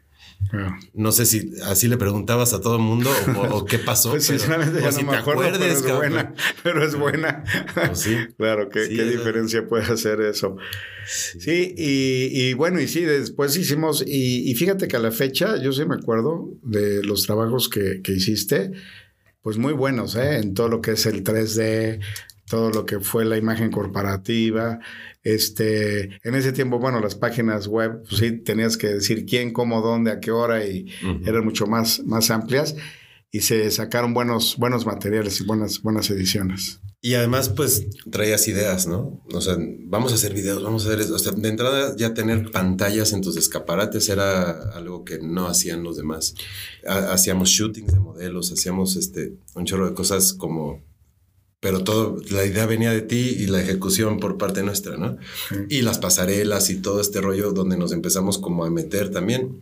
[0.92, 3.10] No sé si así le preguntabas a todo el mundo
[3.50, 4.10] o, qué pasó.
[4.10, 6.34] pues sinceramente ya no me acuerdo, pero es buena.
[6.62, 7.44] Pero es buena.
[7.74, 8.16] Pues sí.
[8.36, 10.56] claro, ¿qué, qué diferencia puede hacer eso?
[11.06, 15.84] Sí, y, bueno, y sí, después hicimos, y, fíjate que a la fecha yo sí
[15.84, 18.72] me acuerdo de los trabajos que, que hiciste,
[19.42, 20.36] pues muy buenos, ¿eh?
[20.36, 22.00] En todo lo que es el 3D,
[22.48, 24.78] todo lo que fue la imagen corporativa,
[25.22, 29.80] este, en ese tiempo, bueno, las páginas web, pues sí, tenías que decir quién, cómo,
[29.80, 30.86] dónde, a qué hora y
[31.24, 32.74] eran mucho más, más amplias.
[33.30, 36.80] y se sacaron buenos, buenos materiales y buenas, buenas ediciones.
[37.04, 39.20] Y además, pues traías ideas, ¿no?
[39.32, 41.16] O sea, vamos a hacer videos, vamos a hacer eso.
[41.16, 45.82] O sea, de entrada, ya tener pantallas en tus escaparates era algo que no hacían
[45.82, 46.34] los demás.
[46.86, 50.80] Hacíamos shootings de modelos, hacíamos este, un chorro de cosas como
[51.62, 55.16] pero todo, la idea venía de ti y la ejecución por parte nuestra, ¿no?
[55.68, 59.60] Y las pasarelas y todo este rollo donde nos empezamos como a meter también.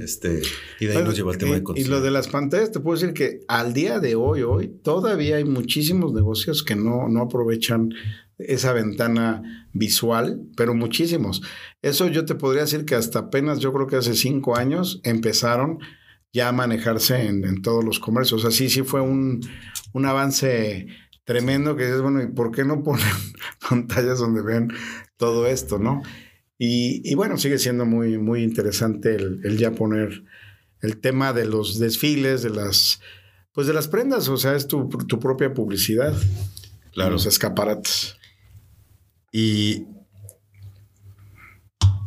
[0.00, 0.42] este,
[0.78, 2.96] y de ahí nos llevó el tema de Y lo de las pantallas, te puedo
[2.96, 7.92] decir que al día de hoy, hoy, todavía hay muchísimos negocios que no, no aprovechan
[8.38, 11.42] esa ventana visual, pero muchísimos.
[11.82, 15.80] Eso yo te podría decir que hasta apenas, yo creo que hace cinco años, empezaron
[16.32, 18.44] ya a manejarse en, en todos los comercios.
[18.44, 19.40] O sea, sí, sí fue un,
[19.92, 20.86] un avance
[21.24, 23.06] tremendo que dices, bueno, ¿y por qué no ponen
[23.68, 24.72] pantallas donde vean
[25.16, 26.02] todo esto, no?
[26.64, 30.22] Y, bueno, sigue siendo muy, muy interesante el, ya poner
[30.80, 33.00] el tema de los desfiles, de las,
[33.50, 36.14] pues de las prendas, o sea, es tu, propia publicidad.
[36.92, 37.12] Claro.
[37.12, 38.16] Los escaparates.
[39.32, 39.86] Y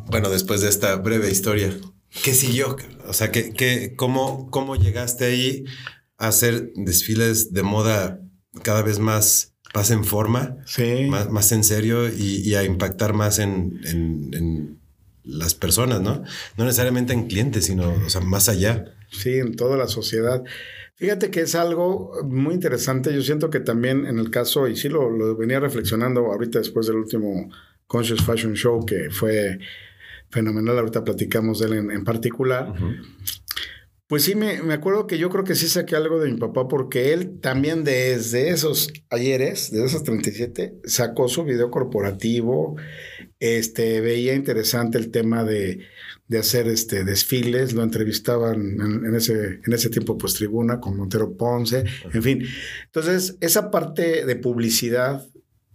[0.05, 1.77] bueno, después de esta breve historia,
[2.23, 2.77] ¿qué siguió?
[3.09, 5.65] O sea, ¿qué, qué, cómo, ¿cómo llegaste ahí
[6.17, 8.24] a hacer desfiles de moda
[8.63, 10.57] cada vez más, más en forma,
[11.09, 14.79] más, más en serio y, a impactar más en, en,
[15.23, 16.23] las personas, ¿no?
[16.55, 18.85] No necesariamente en clientes, sino o sea, más allá.
[19.09, 20.43] Sí, en toda la sociedad.
[20.93, 23.11] Fíjate que es algo muy interesante.
[23.11, 26.85] Yo siento que también en el caso, y sí lo, lo venía reflexionando ahorita después
[26.85, 27.49] del último
[27.87, 29.59] Conscious Fashion Show, que fue
[30.29, 32.73] fenomenal, ahorita platicamos de él en, en particular.
[34.07, 36.67] Pues sí, me, me, acuerdo que yo creo que sí saqué algo de mi papá
[36.67, 42.75] porque él también desde esos ayeres, de esos 37, sacó su video corporativo,
[43.39, 45.79] este, veía interesante el tema de,
[46.27, 51.35] de hacer este, desfiles, lo entrevistaban en, ese, en ese tiempo pues tribuna con Montero
[51.35, 52.47] Ponce, en fin.
[52.85, 55.25] Entonces, esa parte de publicidad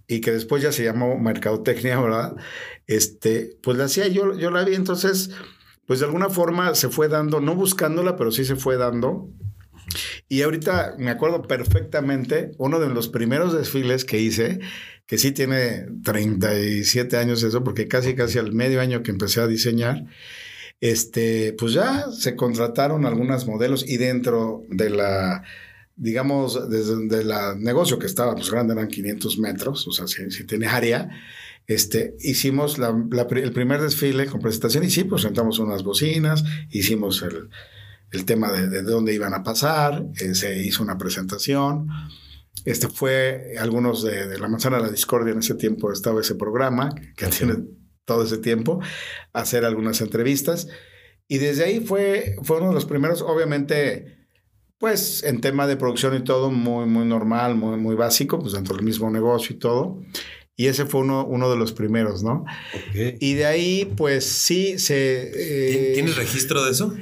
[0.07, 2.37] y que después ya se llamó mercadotecnia, ¿verdad?
[2.87, 5.31] Este, pues la hacía yo, yo la vi, entonces
[5.91, 9.29] pues de alguna forma se fue dando, no buscándola, pero sí se fue dando.
[10.29, 14.61] Y ahorita me acuerdo perfectamente, uno de los primeros desfiles que hice,
[15.05, 19.49] que sí tiene 37 años eso, porque casi casi al medio año que empecé a
[19.49, 20.05] diseñar,
[20.81, 25.43] este, pues ya se contrataron algunas modelos y dentro de la,
[25.97, 30.47] digamos, desde la negocio que estaba, pues grande eran 500 metros, o sea, si, si
[30.67, 31.11] área,
[31.71, 38.25] este, hicimos el primer desfile con presentación y sí, pues sentamos unas bocinas, hicimos el,
[38.25, 41.87] tema de, dónde iban a pasar, eh, se hizo una presentación.
[42.65, 46.93] Este fue algunos de, la manzana de la discordia en ese tiempo estaba ese programa
[47.17, 47.59] que tiene
[48.05, 48.81] todo ese tiempo,
[49.33, 50.67] hacer algunas entrevistas.
[51.29, 54.27] Y desde ahí fue, fue uno de los primeros, obviamente,
[54.79, 58.75] pues en tema de producción y todo, muy, muy normal, muy, muy básico, pues dentro
[58.75, 60.03] del mismo negocio y todo.
[60.61, 62.45] Y ese fue uno, uno de los primeros, ¿no?
[62.93, 65.31] Y de ahí, pues sí, se...
[65.35, 66.95] Eh, ¿Tienes registro de eso?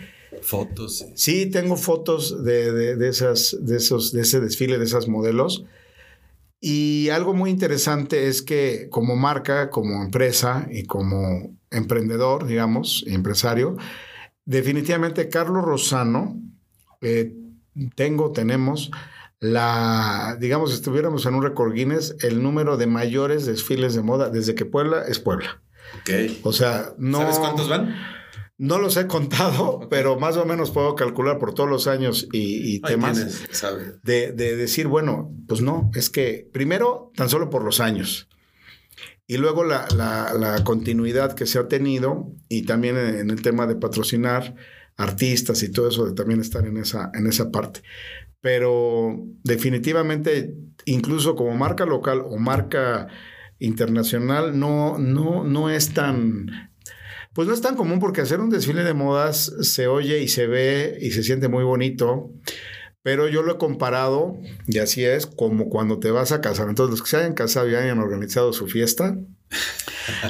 [0.43, 1.05] Fotos.
[1.17, 5.65] Sí, tengo fotos de, de, esas, de, esos, de ese desfile, de esas modelos.
[6.61, 13.77] Y algo muy interesante es que como marca, como empresa y como emprendedor, digamos, empresario,
[14.45, 16.41] definitivamente Carlos Rosano,
[17.01, 17.35] eh,
[17.97, 18.93] tengo, tenemos
[19.41, 24.55] la, digamos, estuviéramos en un récord Guinness, el número de mayores desfiles de moda desde
[24.55, 25.63] que Puebla es Puebla.
[26.01, 26.11] Ok.
[26.43, 27.19] O sea, no.
[27.19, 27.95] ¿Sabes cuántos van?
[28.59, 32.81] No los he contado, pero más o menos puedo calcular por todos los años y,
[32.81, 33.45] temas
[34.03, 38.29] de, de, decir, bueno, pues no, es que primero tan solo por los años
[39.29, 43.67] y luego la, la, la continuidad que se ha tenido y también en el tema
[43.67, 44.57] de patrocinar
[44.99, 47.81] artistas y todo eso, también estar en esa, en esa parte
[48.41, 53.09] pero definitivamente, incluso como marca local o marca
[53.59, 56.47] internacional, no, no, no es tan,
[57.33, 60.47] pues no es tan común porque hacer un desfile de modas se oye y se
[60.47, 62.31] ve y se siente muy bonito.
[63.09, 66.69] Pero yo lo he comparado, y así es, como cuando te vas a casar.
[66.69, 69.17] Entonces, los que se hayan casado y hayan organizado su fiesta,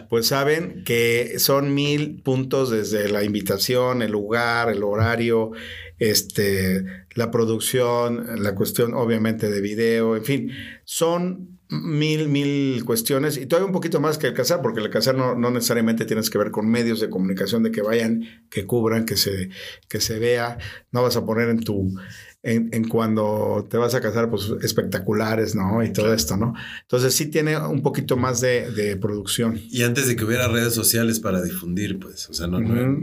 [0.09, 5.51] pues saben que son mil puntos desde la invitación, el lugar, el horario,
[5.99, 10.53] este, la producción, la cuestión obviamente de video, en fin,
[10.85, 15.17] son mil, mil cuestiones y todavía un poquito más que el casar, porque el casar
[15.17, 19.05] no, no, necesariamente tienes que ver con medios de comunicación de que vayan, que cubran,
[19.05, 19.51] que se,
[19.89, 20.59] que se vea,
[20.93, 21.95] no vas a poner en tu,
[22.43, 25.83] en, en, cuando te vas a casar, pues espectaculares, ¿no?
[25.83, 26.55] Y todo esto, ¿no?
[26.83, 29.61] Entonces sí tiene un poquito más de, de, producción.
[29.71, 33.01] Y antes de que hubiera redes sociales para difundir, pues, o sea, no, no,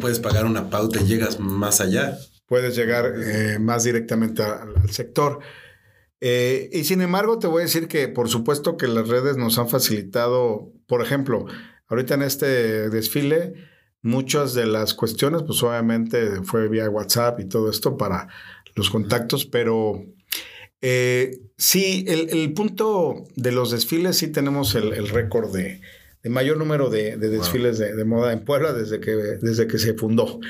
[0.00, 2.18] puedes pagar una pauta y llegas más allá.
[2.46, 5.38] puedes llegar eh, más directamente al, sector.
[6.20, 9.56] Eh, y sin embargo, te voy a decir que por supuesto que las redes nos
[9.58, 11.46] han facilitado, por ejemplo,
[11.86, 13.54] ahorita en este desfile,
[14.02, 18.28] muchas de las cuestiones, pues obviamente fue vía WhatsApp y todo esto para
[18.74, 20.04] los contactos, pero
[20.80, 25.80] eh, sí, el, punto de los desfiles, sí tenemos el récord de,
[26.22, 30.40] de mayor número de, desfiles de, moda en Puebla desde que, desde que se fundó.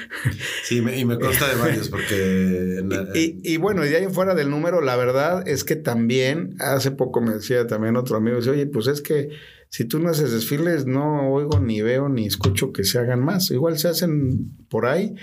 [0.64, 2.82] Sí, y me consta de varios, porque...
[3.42, 7.20] y, bueno, y de ahí fuera del número, la verdad es que también, hace poco
[7.20, 9.28] me decía también otro amigo, dice, oye, pues es que
[9.70, 13.50] si tú no haces desfiles, no oigo, ni veo, ni escucho que se hagan más.
[13.50, 15.14] Igual se hacen por ahí,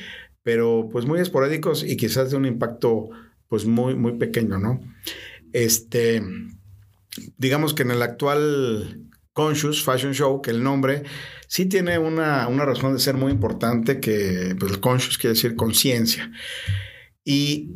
[0.43, 3.09] pero pues muy esporádicos y quizás de un impacto
[3.47, 4.79] pues muy, muy pequeño, ¿no?
[5.53, 6.21] Este,
[7.37, 11.03] digamos que en el actual Conscious Fashion Show, que el nombre
[11.47, 16.31] sí tiene una, razón de ser muy importante, que pues, el Conscious quiere decir conciencia.
[17.23, 17.71] Y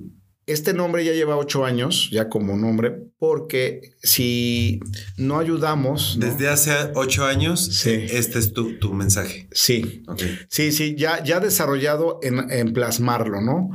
[0.51, 4.79] este nombre ya lleva ocho años, ya como nombre, porque si
[5.17, 6.17] no ayudamos...
[6.19, 7.91] Desde hace ocho años, sí.
[8.09, 9.47] este es tu, tu mensaje.
[9.51, 10.03] Sí,
[10.49, 13.69] sí, sí, ya, ya desarrollado en, plasmarlo, ¿no?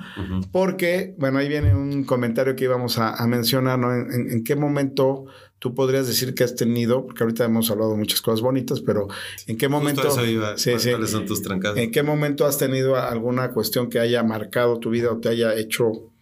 [0.53, 3.93] Porque, bueno, ahí viene un comentario que íbamos a, mencionar, ¿no?
[3.95, 5.27] en qué momento
[5.65, 9.09] tú podrías decir que has tenido, porque ahorita hemos hablado de muchas cosas bonitas, pero
[9.47, 10.03] ¿en qué momento...
[10.03, 11.43] ¿Cuáles son tus?
[11.77, 15.55] ¿En qué momento has tenido alguna cuestión que haya marcado tu vida o te haya
[15.55, 16.13] hecho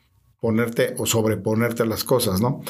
[0.42, 2.62] ponerte o sobreponerte a las cosas, ¿no?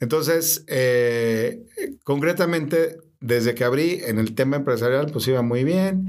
[0.00, 1.62] Entonces, eh,
[2.04, 6.08] concretamente, desde que abrí en el tema empresarial, pues iba muy bien.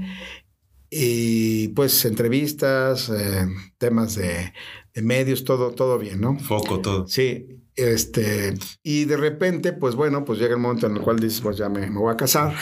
[0.88, 3.46] Y pues entrevistas, eh,
[3.76, 4.54] temas de,
[4.94, 6.38] de, medios, todo, todo bien, ¿no?
[6.38, 7.06] Foco, todo.
[7.06, 7.48] Sí.
[7.76, 11.58] Este, y de repente, pues bueno, pues llega el momento en el cual dices, pues
[11.58, 12.54] ya me, voy a casar.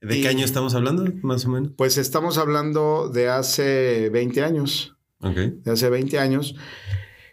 [0.00, 1.72] ¿De qué año estamos hablando, más o menos?
[1.76, 4.96] Pues estamos hablando de hace 20 años.
[5.20, 6.54] De hace 20 años.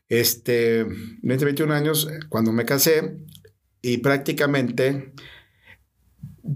[0.10, 0.86] Este,
[1.22, 3.18] 20, 21 años, cuando me casé,
[3.82, 5.14] y prácticamente,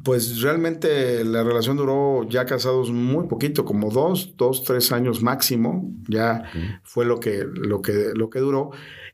[0.04, 5.94] pues realmente la relación duró ya casados muy poquito, como dos, dos, tres años máximo,
[6.08, 6.44] ya
[6.84, 8.72] fue lo que, lo, que, lo que duró.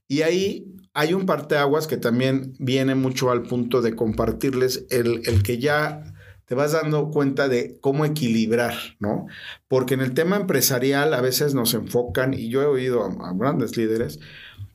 [0.08, 5.44] Y ahí hay un parteaguas que también viene mucho al punto de compartirles el, el
[5.44, 6.04] que ya
[6.48, 9.28] te vas dando cuenta de cómo equilibrar, ¿no?
[9.68, 13.76] Porque en el tema empresarial a veces nos enfocan, y yo he oído a, grandes
[13.76, 14.20] líderes,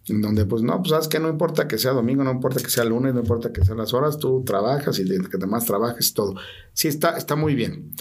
[0.09, 2.68] en donde pues no, pues sabes que no importa que sea domingo, no importa que
[2.68, 6.35] sea lunes, no importa que sean las horas, tú trabajas y que además trabajes todo.
[6.75, 7.95] Sí, está, está muy bien,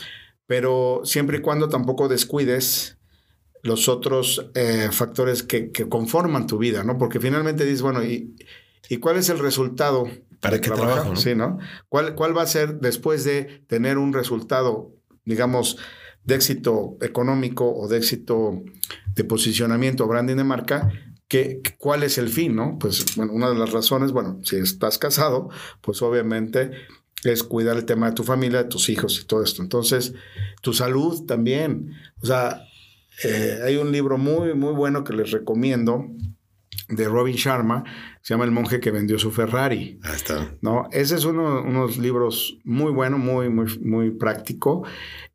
[0.48, 2.98] pero siempre y cuando tampoco descuides
[3.64, 6.98] los otros eh, factores que, conforman tu vida, ¿no?
[6.98, 8.36] Porque finalmente dices, bueno, ¿y,
[8.90, 10.10] ¿y cuál es el resultado?
[10.42, 11.16] ¿Para qué trabajo?
[11.16, 11.60] Sí, ¿no?
[11.88, 14.92] ¿Cuál, ¿Cuál va a ser después de tener un resultado,
[15.24, 15.78] digamos,
[16.24, 18.64] de éxito económico o de éxito
[19.14, 20.92] de posicionamiento o branding de marca?
[21.28, 22.78] ¿Qué, ¿Cuál es el fin, no?
[22.80, 26.72] Pues, bueno, una de las razones, bueno, si estás casado, pues obviamente
[27.24, 29.62] es cuidar el tema de tu familia, de tus hijos y todo esto.
[29.62, 30.14] Entonces,
[30.62, 31.94] tu salud también.
[32.22, 32.64] O sea,
[33.24, 36.08] eh, hay un libro muy, muy bueno que les recomiendo
[36.92, 37.84] de Robin Sharma,
[38.22, 40.00] se llama El monje que vendió su Ferrari.
[40.04, 40.56] Ah, está.
[40.62, 40.88] ¿no?
[40.92, 44.84] Ese es uno, unos libros muy bueno, muy, muy, muy práctico,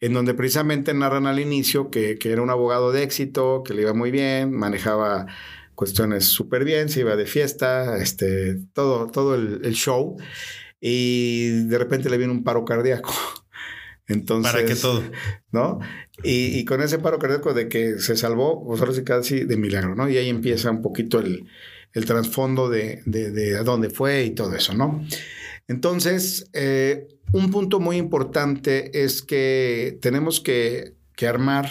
[0.01, 3.83] en donde precisamente narran al inicio que, que, era un abogado de éxito, que le
[3.83, 5.27] iba muy bien, manejaba
[5.75, 10.17] cuestiones súper bien, se iba de fiesta, este, todo, todo el, el show,
[10.81, 13.13] y de repente le viene un paro cardíaco.
[14.09, 15.03] Entonces, ¿Para qué todo?
[15.51, 15.81] ¿No?
[16.23, 19.95] Y, con ese paro cardíaco de que se salvó, pues ahora sí casi de milagro,
[19.95, 20.09] ¿no?
[20.09, 21.47] Y ahí empieza un poquito el,
[21.93, 25.05] el trasfondo de, de, a dónde fue y todo eso, ¿no?
[25.69, 31.69] Entonces, eh, un punto muy importante es que tenemos que, que armar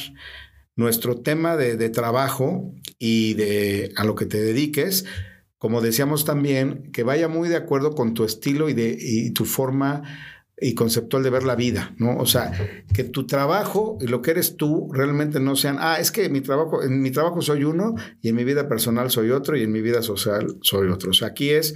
[0.75, 5.05] nuestro tema de, de, trabajo y de a lo que te dediques,
[5.57, 9.45] como decíamos también, que vaya muy de acuerdo con tu estilo y, de, y tu
[9.45, 10.03] forma
[10.59, 12.17] y conceptual de ver la vida, ¿no?
[12.17, 12.51] O sea,
[12.93, 16.41] que tu trabajo y lo que eres tú realmente no sean, ah, es que mi
[16.41, 19.71] trabajo, en mi trabajo soy uno y en mi vida personal soy otro y en
[19.71, 21.09] mi vida social soy otro.
[21.09, 21.75] O sea, aquí es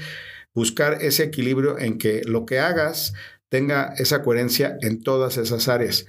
[0.53, 3.13] buscar ese equilibrio en que lo que hagas
[3.49, 6.05] tenga esa coherencia en todas esas áreas.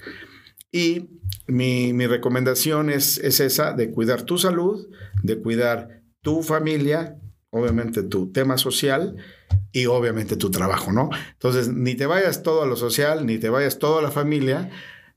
[0.71, 1.09] Y
[1.47, 4.87] mi, mi recomendación es, es esa de cuidar tu salud,
[5.23, 7.17] de cuidar tu familia,
[7.49, 9.17] obviamente tu tema social
[9.71, 11.09] y obviamente tu trabajo, ¿no?
[11.33, 14.69] Entonces, ni te vayas todo a lo social, ni te vayas todo a la familia,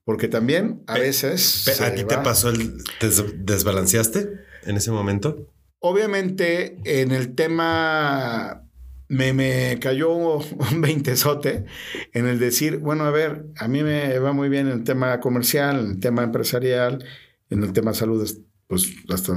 [0.04, 1.68] porque también a veces...
[1.80, 2.82] ¿A ti te pasó el...
[3.00, 4.30] ¿Te desbalanceaste
[4.64, 5.48] en ese momento?
[5.78, 8.60] Obviamente, en el tema...
[9.06, 10.42] Me, me cayó un
[10.80, 11.66] veintesote
[12.14, 15.20] en el decir, bueno, a ver, a mí me va muy bien en el tema
[15.20, 17.04] comercial, en el tema empresarial,
[17.50, 18.26] en el tema salud
[18.66, 19.34] pues hasta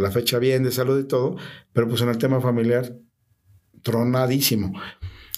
[0.00, 1.36] la fecha bien de salud y todo,
[1.72, 2.96] pero pues en el tema familiar,
[3.82, 4.72] tronadísimo.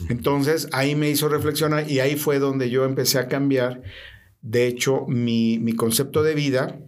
[0.09, 3.83] Entonces ahí me hizo reflexionar y ahí fue donde yo empecé a cambiar,
[4.41, 6.79] de hecho, mi, mi concepto de vida,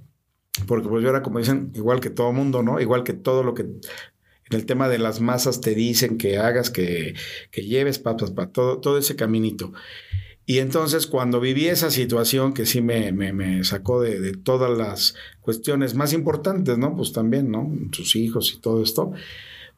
[0.67, 2.81] porque pues yo era como dicen, igual que todo mundo, ¿no?
[2.81, 3.81] Igual que todo lo que en
[4.51, 7.15] el tema de las masas te dicen que hagas, que,
[7.51, 9.73] que lleves, papas, para todo, todo ese caminito.
[10.47, 14.77] Y entonces cuando viví esa situación que sí me, me, me sacó de, de, todas
[14.77, 16.95] las cuestiones más importantes, ¿no?
[16.95, 17.73] Pues también, ¿no?
[17.93, 19.13] Sus hijos y todo esto,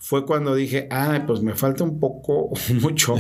[0.07, 3.16] fue cuando dije, ah, pues me falta un poco, mucho,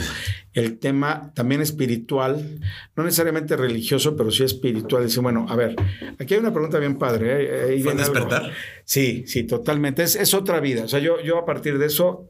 [0.52, 2.60] el tema también espiritual,
[2.94, 5.04] no necesariamente religioso, pero sí espiritual.
[5.04, 5.74] Dice, bueno, a ver,
[6.16, 7.74] aquí hay una pregunta bien padre.
[7.74, 7.82] ¿eh?
[7.82, 8.44] ¿Fue despertar?
[8.44, 8.56] Algo.
[8.84, 10.04] Sí, sí, totalmente.
[10.04, 10.84] Es, es, otra vida.
[10.84, 12.28] O sea, yo, yo a partir de eso,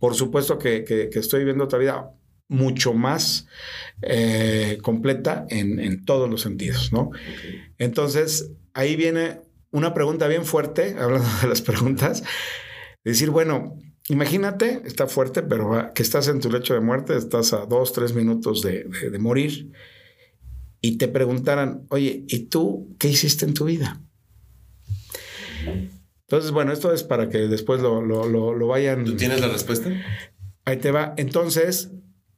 [0.00, 2.10] por supuesto que, que, que estoy viviendo otra vida
[2.48, 3.46] mucho más
[4.02, 7.12] eh, completa en, en, todos los sentidos, ¿no?
[7.78, 9.38] Entonces, ahí viene
[9.70, 12.24] una pregunta bien fuerte, hablando de las preguntas,
[13.10, 13.78] decir, bueno,
[14.08, 17.92] imagínate, está fuerte, pero va, que estás en tu lecho de muerte, estás a dos,
[17.92, 19.72] tres minutos de, de, de morir,
[20.80, 24.02] y te preguntaran, oye, ¿y tú qué hiciste en tu vida?
[26.28, 29.04] Entonces, bueno, esto es para que después lo, lo, lo, lo vayan...
[29.04, 29.90] ¿Tú tienes la respuesta?
[30.66, 31.14] Ahí te va.
[31.16, 31.90] Entonces,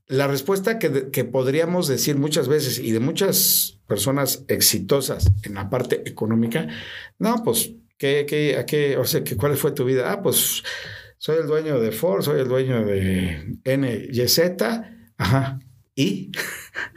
[0.07, 5.69] la respuesta que, que, podríamos decir muchas veces y de muchas personas exitosas en la
[5.69, 6.69] parte económica,
[7.19, 10.13] no, pues, ¿qué, qué, a qué, o sea, ¿qué, ¿cuál fue tu vida?
[10.13, 10.63] Ah, pues,
[11.19, 14.41] soy el dueño de Ford, soy el dueño de NYZ,
[15.17, 15.59] ajá,
[15.95, 16.31] ¿y?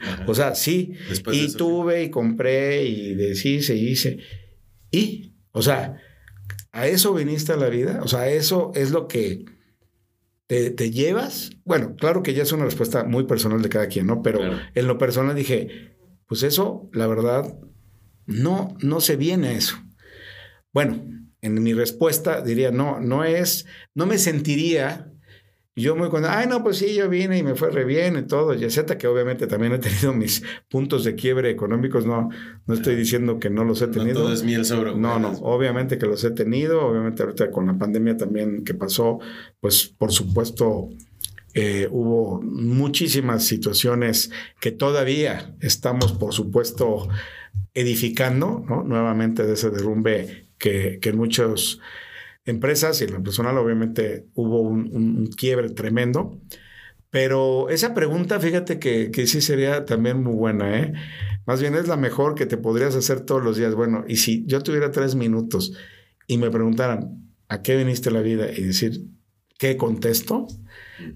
[0.00, 0.24] Ajá.
[0.28, 4.18] o sea, sí, Después y tuve y compré y deshice y hice,
[4.90, 5.34] ¿y?
[5.52, 5.96] O sea,
[6.72, 8.00] ¿a eso viniste a la vida?
[8.02, 9.44] O sea, eso es lo que
[10.46, 11.50] te, te, llevas?
[11.64, 14.22] Bueno, claro que ya es una respuesta muy personal de cada quien, ¿no?
[14.22, 14.58] Pero claro.
[14.74, 15.96] en lo personal dije,
[16.26, 17.56] pues eso, la verdad,
[18.26, 19.76] no, no se viene a eso.
[20.72, 21.02] Bueno,
[21.40, 25.10] en mi respuesta diría, no, no es, no me sentiría
[25.76, 28.22] yo muy cuando, ay, no, pues sí, yo vine y me fue re bien y
[28.22, 32.28] todo, y etcétera, que obviamente también he tenido mis puntos de quiebre económicos, no,
[32.66, 34.20] no estoy diciendo que no los he tenido.
[34.20, 37.66] No todo es miel sobre No, no, obviamente que los he tenido, obviamente ahorita con
[37.66, 39.20] la pandemia también que pasó,
[39.60, 40.90] pues por supuesto
[41.54, 47.08] eh, hubo muchísimas situaciones que todavía estamos, por supuesto,
[47.74, 48.82] edificando, ¿no?
[48.82, 51.80] Nuevamente de ese derrumbe que, que en muchos
[52.44, 56.40] empresas y en lo personal obviamente hubo un, un, quiebre tremendo.
[57.10, 60.92] Pero esa pregunta, fíjate que, que, sí sería también muy buena, ¿eh?
[61.44, 63.74] Más bien es la mejor que te podrías hacer todos los días.
[63.74, 65.72] Bueno, y si yo tuviera tres minutos
[66.28, 68.48] y me preguntaran, ¿a qué viniste la vida?
[68.56, 69.06] Y decir,
[69.58, 70.46] ¿qué contesto?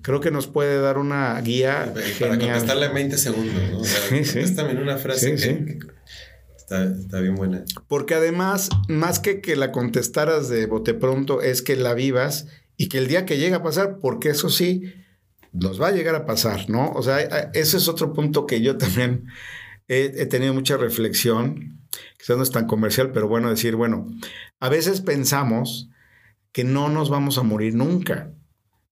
[0.03, 1.93] Creo que nos puede dar una guía.
[1.95, 2.41] Para genial.
[2.41, 3.79] contestarle en 20 segundos, ¿no?
[3.79, 4.55] O sea, sí, sí.
[4.59, 5.79] en una frase sí, que.
[6.71, 7.65] Está, bien buena.
[7.89, 12.47] Porque además, más que que la contestaras de bote pronto, es que la vivas
[12.77, 14.95] y que el día que llega a pasar, porque eso sí,
[15.53, 16.91] nos va a llegar a pasar, ¿no?
[16.93, 19.27] O sea, ese es otro punto que yo también
[19.89, 21.81] he, he tenido mucha reflexión,
[22.19, 24.09] quizás no es tan comercial, pero bueno, decir, bueno,
[24.59, 25.91] a veces pensamos
[26.53, 28.33] que no nos vamos a morir nunca.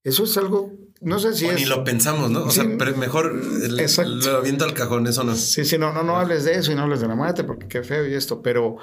[0.04, 1.60] Eso es algo no sé si o es...
[1.60, 2.44] ni lo pensamos, ¿no?
[2.44, 2.60] O sí.
[2.60, 5.34] sea, pero mejor lo aviento al cajón, eso no.
[5.34, 7.66] Sí, sí, no, no, no hables de eso y no hables de la muerte, porque
[7.68, 8.76] qué feo y esto, pero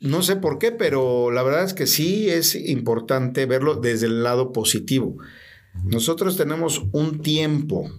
[0.00, 4.22] no sé por qué, pero la verdad es que sí es importante verlo desde el
[4.22, 5.16] lado positivo.
[5.84, 7.90] Nosotros tenemos un tiempo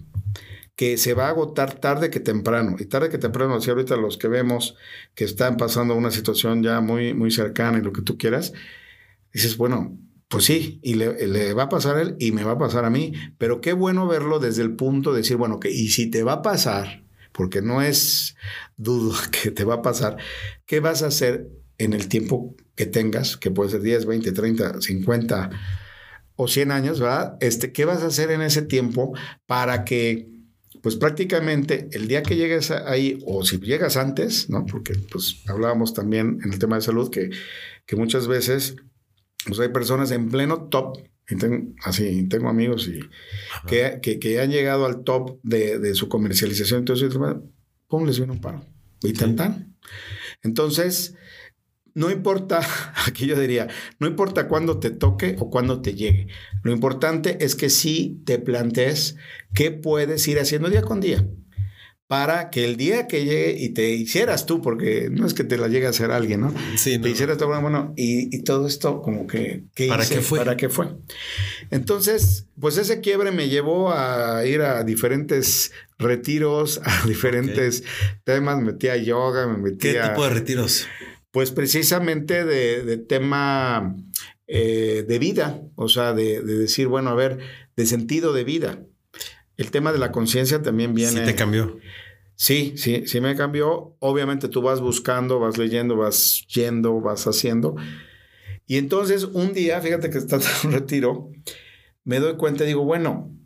[0.78, 2.76] que se va a agotar tarde que temprano.
[2.78, 4.76] Y tarde que temprano, si ahorita los que vemos
[5.16, 8.52] que están pasando una situación ya muy, muy cercana y lo que tú quieras,
[9.32, 9.98] dices, bueno,
[10.28, 12.90] pues sí, y le, va a pasar a él y me va a pasar a
[12.90, 16.22] mí, pero qué bueno verlo desde el punto de decir, bueno, que y si te
[16.22, 17.02] va a pasar,
[17.32, 18.36] porque no es
[18.76, 20.18] dudo que te va a pasar,
[20.66, 21.48] ¿qué vas a hacer
[21.78, 25.50] en el tiempo que tengas, que puede ser 10, 20, 30, 50
[26.36, 27.36] o 100 años, ¿verdad?
[27.40, 29.14] Este, ¿Qué vas a hacer en ese tiempo
[29.46, 30.28] para que,
[30.82, 34.66] pues prácticamente el día que llegues ahí, o si llegas antes, ¿no?
[34.66, 37.30] Porque pues hablábamos también en el tema de salud que,
[37.86, 38.76] que muchas veces
[39.46, 40.98] pues hay personas en pleno top,
[41.30, 43.00] y tengo, así, tengo amigos y
[43.66, 47.14] que, que, que, han llegado al top de, de su comercialización, entonces,
[47.86, 48.64] pum, les viene un paro.
[49.02, 49.76] Y tan, tan.
[50.42, 51.14] Entonces,
[51.94, 52.60] no importa,
[53.06, 53.68] aquí yo diría,
[53.98, 56.28] no importa cuándo te toque o cuándo te llegue.
[56.62, 59.16] Lo importante es que sí te plantees
[59.54, 61.26] qué puedes ir haciendo día con día
[62.08, 65.58] para que el día que llegue y te hicieras tú, porque no es que te
[65.58, 66.54] la llegue a hacer alguien, ¿no?
[66.76, 67.04] Sí, no.
[67.04, 69.64] Te hicieras tú, bueno, y, y, todo esto como que...
[69.74, 70.16] ¿qué ¿Para hice?
[70.16, 70.38] qué fue?
[70.38, 70.88] ¿Para qué fue?
[71.70, 78.20] Entonces, pues ese quiebre me llevó a ir a diferentes retiros, a diferentes okay.
[78.24, 80.08] temas, me metí a yoga, me metí ¿Qué a...
[80.08, 80.86] tipo de retiros?
[81.30, 83.94] Pues precisamente de, tema
[84.46, 87.38] eh, de vida, o sea, de, decir, bueno, a ver,
[87.76, 88.82] de sentido de vida.
[89.58, 91.20] El tema de la conciencia también viene.
[91.20, 91.78] Sí, te cambió.
[92.40, 93.96] Sí, sí, sí me cambió.
[93.98, 97.74] Obviamente tú vas buscando, vas leyendo, vas yendo, vas haciendo.
[98.64, 101.30] Y entonces un día, fíjate que estás en un retiro,
[102.04, 103.36] me doy cuenta y digo, bueno,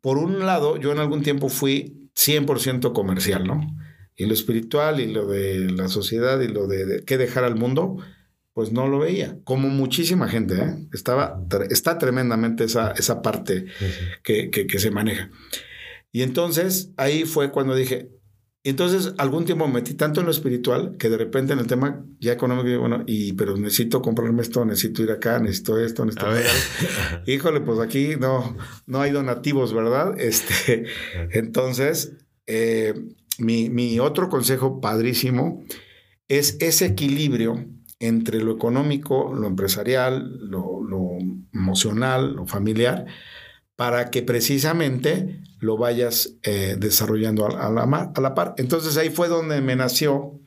[0.00, 3.60] por un lado, yo en algún tiempo fui 100% comercial, ¿no?
[4.16, 7.98] Y lo espiritual y lo de la sociedad y lo de, qué dejar al mundo,
[8.54, 9.38] pues no lo veía.
[9.44, 10.88] Como muchísima gente, ¿eh?
[10.94, 13.66] Estaba, está tremendamente esa, esa parte
[14.22, 15.30] que, que, que se maneja.
[16.10, 18.08] Y entonces ahí fue cuando dije,
[18.62, 22.04] entonces algún tiempo me metí tanto en lo espiritual que de repente en el tema
[22.20, 26.26] ya económico, bueno, y pero necesito comprarme esto, necesito ir acá, necesito esto, necesito...
[26.26, 26.46] A ver.
[27.26, 28.56] Híjole, pues aquí no,
[28.86, 30.14] no hay donativos, ¿verdad?
[30.18, 30.84] Este,
[31.32, 32.12] entonces,
[32.46, 32.94] eh,
[33.38, 35.64] mi, mi otro consejo padrísimo
[36.28, 37.64] es ese equilibrio
[37.98, 41.18] entre lo económico, lo empresarial, lo, lo
[41.52, 43.06] emocional, lo familiar,
[43.80, 48.52] para que precisamente lo vayas eh, desarrollando a, la, a, la, par.
[48.58, 50.38] Entonces ahí fue donde me nació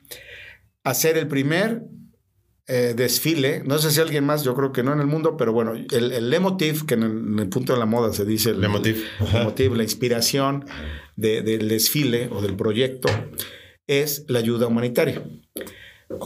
[0.84, 1.82] hacer el primer
[2.68, 3.64] eh, desfile.
[3.66, 6.12] No sé si alguien más, yo creo que no en el mundo, pero bueno, el,
[6.12, 9.04] el lemotiv, que en el, punto de la moda se dice el lemotiv,
[9.76, 10.66] la inspiración
[11.16, 13.10] del desfile o del proyecto,
[13.88, 15.24] es la ayuda humanitaria.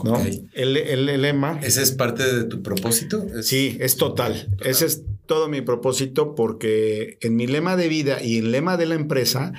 [0.04, 0.20] ¿no?
[0.52, 1.58] El, el, lema.
[1.62, 3.24] ¿Ese es parte de tu propósito?
[3.40, 4.54] Sí, es total.
[4.60, 8.86] Ese es todo mi propósito porque en mi lema de vida y el lema de
[8.86, 9.52] la empresa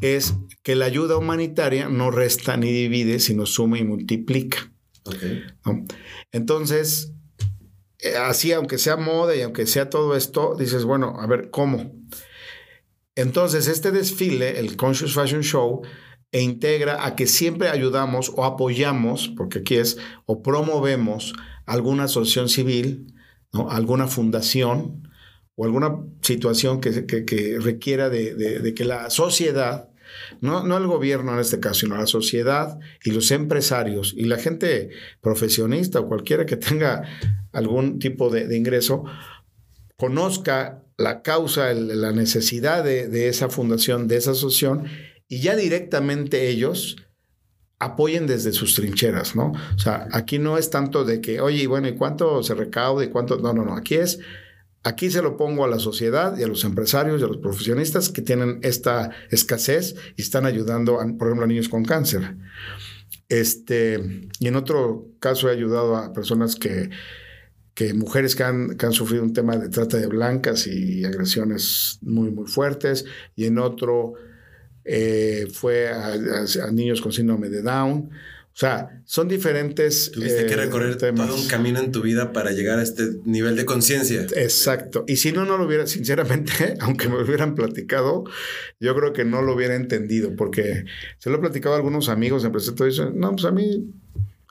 [0.00, 0.34] es
[0.64, 4.72] que la ayuda humanitaria no resta ni divide, sino suma y multiplica.
[6.32, 7.12] Entonces,
[8.00, 11.92] eh, así, aunque sea moda y aunque sea todo esto, dices, bueno, a ver, ¿cómo?
[13.14, 15.82] Entonces, este desfile, el Conscious Fashion Show,
[16.32, 21.32] e integra a que siempre ayudamos o apoyamos, porque aquí es, o promovemos
[21.64, 23.14] alguna asociación civil,
[23.70, 25.08] alguna fundación
[25.56, 29.88] o alguna situación que, requiera de, que la sociedad,
[30.40, 34.36] no, no el gobierno en este caso, sino la sociedad y los empresarios y la
[34.36, 34.90] gente
[35.20, 37.02] profesionista o cualquiera que tenga
[37.52, 39.04] algún tipo de, ingreso,
[39.96, 44.84] conozca la causa, la necesidad de, esa fundación, de esa asociación,
[45.28, 46.96] y ya directamente ellos
[47.78, 49.52] apoyen desde sus trincheras, ¿no?
[49.74, 53.08] O sea, aquí no es tanto de que, oye, bueno, ¿y cuánto se recauda y
[53.08, 53.38] cuánto?
[53.38, 54.18] No, no, no, aquí es,
[54.82, 58.08] aquí se lo pongo a la sociedad y a los empresarios y a los profesionistas
[58.08, 62.36] que tienen esta escasez y están ayudando, por ejemplo, a niños con cáncer.
[63.28, 66.90] Este, y en otro caso he ayudado a personas que,
[67.74, 71.98] que mujeres que han, que han sufrido un tema de trata de blancas y agresiones
[72.00, 73.04] muy, muy fuertes,
[73.34, 74.14] y en otro
[74.86, 76.16] eh, fue a,
[76.70, 78.10] niños con síndrome de Down.
[78.56, 80.10] O sea, son diferentes.
[80.12, 83.54] Tuviste que eh, recorrer todo un camino en tu vida para llegar a este nivel
[83.54, 84.22] de conciencia.
[84.34, 85.04] Exacto.
[85.06, 88.24] Y si no, no lo hubiera, sinceramente, aunque me hubieran platicado,
[88.80, 90.86] yo creo que no lo hubiera entendido, porque
[91.18, 93.10] se lo he platicado a algunos amigos, empecé todo eso.
[93.10, 93.92] No, pues a mí,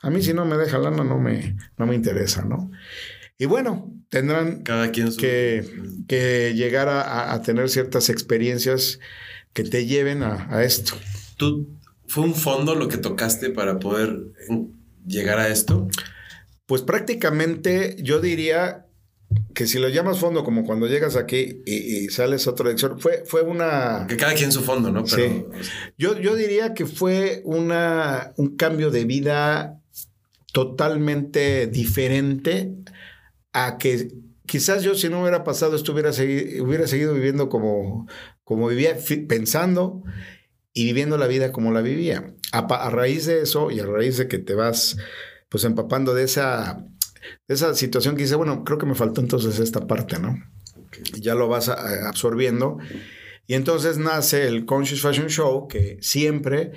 [0.02, 2.70] a mí si no me deja lana, no me, no me interesa, ¿no?
[3.38, 5.64] Y bueno, tendrán Cada quien que,
[6.06, 9.00] que, llegar a, a tener ciertas experiencias
[9.56, 10.92] que te lleven a, esto.
[11.38, 11.66] ¿Tú
[12.06, 14.34] fue un fondo lo que tocaste para poder
[15.06, 15.88] llegar a esto?
[16.66, 18.84] Pues prácticamente yo diría
[19.54, 23.24] que si lo llamas fondo, como cuando llegas aquí y, sales a otra dirección, fue,
[23.24, 24.06] fue una...
[24.06, 25.06] Que cada quien su fondo, ¿no?
[25.06, 25.46] sí.
[25.96, 29.80] Yo, yo diría que fue una, un cambio de vida
[30.52, 32.74] totalmente diferente
[33.54, 34.08] a que
[34.44, 38.06] quizás yo si no hubiera pasado estuviera hubiera seguido viviendo como,
[38.46, 38.96] como vivía,
[39.28, 40.04] pensando
[40.72, 42.32] y viviendo la vida como la vivía.
[42.52, 44.96] A, raíz de eso y a raíz de que te vas
[45.48, 46.86] pues empapando de esa,
[47.48, 50.40] de esa situación que dice, bueno, creo que me faltó entonces esta parte, ¿no?
[51.14, 52.78] Ya lo vas absorbiendo.
[53.48, 56.70] Y entonces nace el Conscious Fashion Show, que siempre,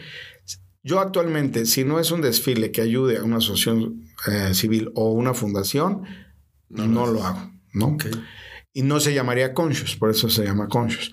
[0.82, 5.12] yo actualmente, si no es un desfile que ayude a una asociación eh, civil o
[5.12, 6.02] una fundación,
[6.68, 7.96] no, lo hago, ¿no?
[8.74, 11.12] Y no se llamaría Conscious, por eso se llama Conscious.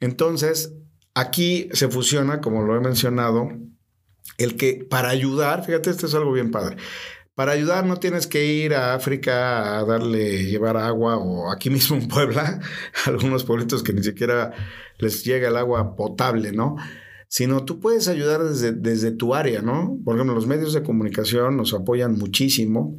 [0.00, 0.74] Entonces,
[1.14, 3.48] aquí se fusiona, como lo he mencionado,
[4.38, 6.76] el que para ayudar, fíjate, esto es algo bien padre.
[7.34, 11.96] Para ayudar no tienes que ir a África a darle, llevar agua o aquí mismo
[11.96, 12.60] en Puebla,
[13.06, 14.52] algunos pueblitos que ni siquiera
[14.98, 16.76] les llega el agua potable, ¿no?
[17.28, 19.98] Sino tú puedes ayudar desde, desde tu área, ¿no?
[20.04, 22.96] Por ejemplo, los medios de comunicación nos apoyan muchísimo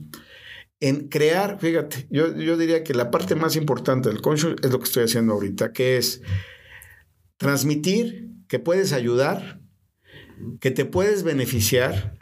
[0.79, 4.77] en crear, fíjate, yo, yo diría que la parte más importante del conscious es lo
[4.77, 6.21] que estoy haciendo ahorita, que es
[7.37, 9.61] transmitir que puedes ayudar,
[10.59, 12.17] que te puedes beneficiar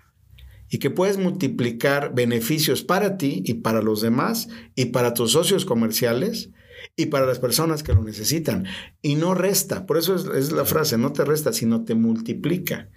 [0.69, 5.65] y que puedes multiplicar beneficios para ti y para los demás y para tus socios
[5.65, 6.51] comerciales
[6.95, 8.65] y para las personas que lo necesitan.
[9.01, 12.89] Y no resta, por eso es, la frase, no te resta, sino te multiplica.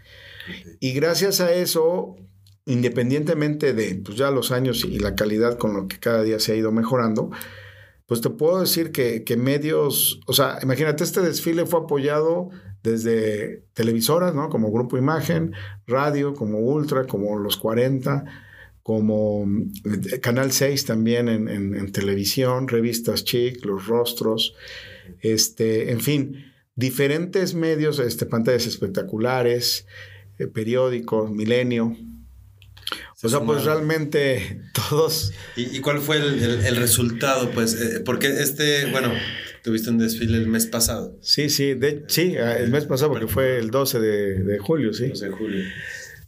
[0.80, 2.16] Y gracias a eso,
[2.64, 6.52] independientemente de pues, ya los años y la calidad con lo que cada día se
[6.52, 7.30] ha ido mejorando,
[8.08, 12.48] pues te puedo decir que, medios, o sea, imagínate, este desfile fue apoyado
[12.82, 14.48] desde televisoras, ¿no?
[14.48, 15.52] Como Grupo Imagen,
[15.86, 18.24] radio, como Ultra, como Los 40,
[18.82, 19.46] como
[19.84, 24.54] eh, Canal 6 también en, televisión, revistas Chic, Los Rostros,
[25.20, 26.46] este, en fin,
[26.76, 29.86] diferentes medios, este, pantallas espectaculares,
[30.38, 31.94] eh, periódicos, Milenio.
[33.22, 34.60] O sea, pues realmente
[34.90, 35.32] todos...
[35.56, 37.50] ¿Y, cuál fue el, resultado?
[37.50, 39.12] Pues, eh, porque este, bueno,
[39.64, 41.18] tuviste un desfile el mes pasado.
[41.20, 45.08] Sí, sí, sí, el mes pasado porque fue el 12 de, de julio, sí.
[45.08, 45.64] 12 de julio.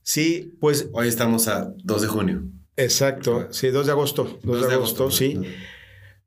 [0.02, 0.88] Sí, pues...
[0.92, 2.42] Hoy estamos a 2 de junio.
[2.76, 4.40] Exacto, sí, 2 de agosto.
[4.42, 5.40] 2, de, agosto, sí.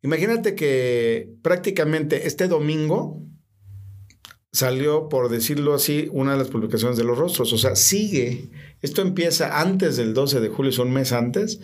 [0.01, 3.25] Imagínate que prácticamente este domingo
[4.53, 7.51] salió, por decirlo así, una de las publicaciones de los rostros.
[7.51, 8.49] O sea, sigue.
[8.81, 11.59] Esto empieza antes del 12 de julio, es un mes antes,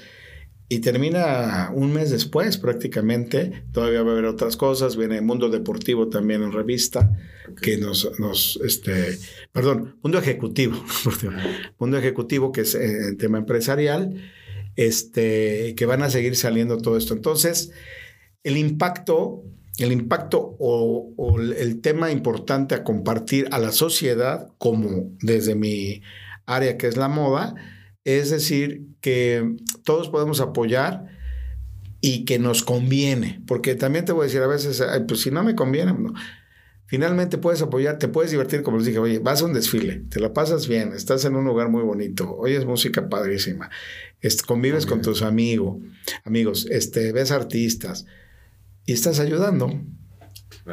[0.67, 3.63] y termina un mes después prácticamente.
[3.71, 4.97] Todavía va a haber otras cosas.
[4.97, 7.15] Viene Mundo Deportivo también en revista,
[7.61, 9.19] que nos, nos, este,
[9.51, 10.83] perdón, Mundo Ejecutivo,
[11.79, 14.31] Mundo Ejecutivo, que es el eh, tema empresarial,
[14.75, 17.13] este, que van a seguir saliendo todo esto.
[17.13, 17.71] Entonces,
[18.43, 19.43] el impacto,
[19.83, 26.01] el impacto o, o el tema importante a compartir a la sociedad, como desde mi
[26.45, 27.55] área que es la moda,
[28.03, 31.05] es decir, que todos podemos apoyar
[32.01, 35.43] y que nos conviene, porque también te voy a decir a veces, pues si no
[35.43, 36.13] me conviene, no.
[36.85, 40.19] Finalmente puedes apoyar, te puedes divertir, como les dije, oye, vas a un desfile, te
[40.19, 43.69] la pasas bien, estás en un lugar muy bonito, oyes música padrísima,
[44.47, 45.77] convives con tus amigos,
[46.23, 48.07] amigos, este, ves artistas
[48.89, 49.69] y estás ayudando,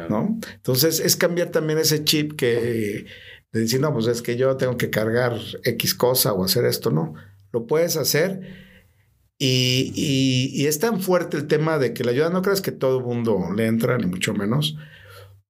[0.09, 0.39] ¿no?
[0.55, 3.05] Entonces es cambiar también ese chip que
[3.51, 6.89] de decir, no, pues es que yo tengo que cargar X cosa o hacer esto,
[6.89, 7.13] no.
[7.51, 8.41] Lo puedes hacer.
[9.37, 12.97] Y, y, es tan fuerte el tema de que la ayuda, no creas que todo
[12.97, 14.75] el mundo le entra, ni mucho menos.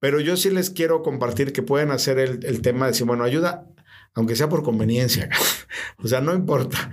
[0.01, 3.24] Pero yo sí les quiero compartir que pueden hacer el, el tema de decir, bueno,
[3.24, 3.65] ayuda,
[4.13, 5.30] aunque sea por conveniencia.
[6.03, 6.91] o sea, no importa.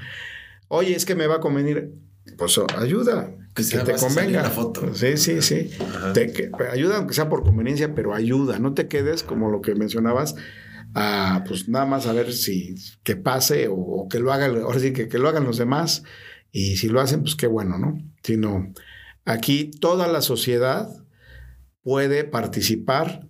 [0.68, 1.92] Oye, es que me va a convenir.
[2.38, 4.44] Pues ayuda, que, te convenga.
[4.50, 4.94] Foto.
[4.94, 5.70] Sí, sí, sí.
[6.12, 8.58] Te, ayuda, aunque sea por conveniencia, pero ayuda.
[8.58, 10.34] No te quedes como lo que mencionabas
[10.94, 14.92] a pues nada más a ver si que pase o, que lo hagan, ahora sí
[14.92, 16.04] que, que lo hagan los demás
[16.52, 17.98] y si lo hacen, pues qué bueno, ¿no?
[18.22, 18.72] Sino
[19.24, 20.88] aquí toda la sociedad
[21.82, 23.26] puede participar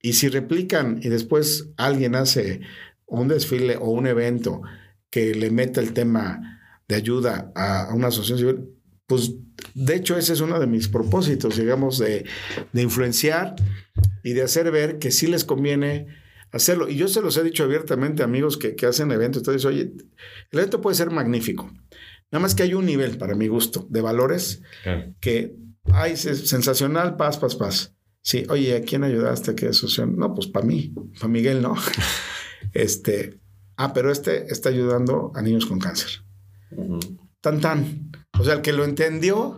[0.00, 2.60] y si replican y después alguien hace
[3.06, 4.62] un desfile o un evento
[5.10, 8.68] que le meta el tema de ayuda a, una asociación civil,
[9.06, 9.34] pues
[9.84, 12.24] de hecho ese es uno de mis propósitos, digamos, de,
[12.72, 13.54] de influenciar
[14.22, 16.08] y de hacer ver que sí les conviene
[16.50, 16.88] hacerlo.
[16.88, 19.40] Y yo se los he dicho abiertamente a amigos que, que hacen eventos.
[19.40, 19.92] Entonces, oye,
[20.50, 21.70] el evento puede ser magnífico.
[22.30, 24.62] Nada más que hay un nivel, para mi gusto, de valores
[25.20, 25.56] que
[25.92, 27.94] hay sensacional, paz, paz, paz.
[28.20, 30.16] Sí, oye, ¿a quién ayudaste a que asociación?
[30.16, 31.74] No, pues para mí, para Miguel no.
[32.74, 33.40] este,
[33.76, 36.10] ah, pero este está ayudando a niños con cáncer.
[37.40, 38.10] Tan, tan.
[38.38, 39.56] O sea, el que lo entendió,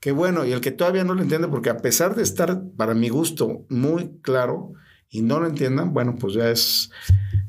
[0.00, 2.94] qué bueno, y el que todavía no lo entiende, porque a pesar de estar, para
[2.94, 4.72] mi gusto, muy claro,
[5.10, 6.90] y no lo entiendan, bueno, pues ya es,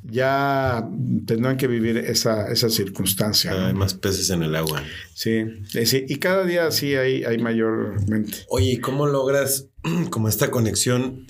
[0.03, 0.87] ya
[1.25, 3.67] tendrán que vivir esa, esa circunstancia.
[3.67, 4.81] Hay más peces en el agua.
[5.13, 5.43] Sí,
[5.85, 8.45] sí, y cada día sí hay, hay mayormente.
[8.47, 9.67] Oye, ¿y cómo logras
[10.09, 11.27] como esta conexión?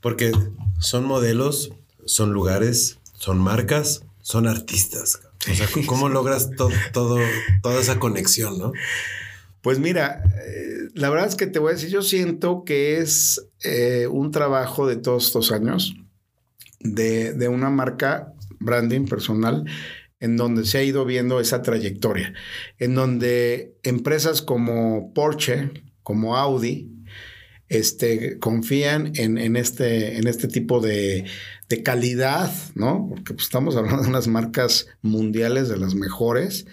[0.00, 0.32] Porque
[0.78, 1.72] son modelos,
[2.04, 5.20] son lugares, son marcas, son artistas.
[5.50, 8.72] O sea, ¿cómo logras todo, toda esa conexión, no?
[9.62, 13.48] Pues mira, eh, la verdad es que te voy a decir, yo siento que es
[13.64, 15.96] eh, un trabajo de todos estos años
[16.80, 19.64] de, una marca branding personal
[20.20, 22.34] en donde se ha ido viendo esa trayectoria,
[22.78, 25.70] en donde empresas como Porsche,
[26.02, 26.90] como Audi,
[27.68, 31.24] este, confían en, este, en este tipo de,
[31.84, 33.06] calidad, ¿no?
[33.08, 36.66] Porque pues, estamos hablando de unas marcas mundiales de las mejores,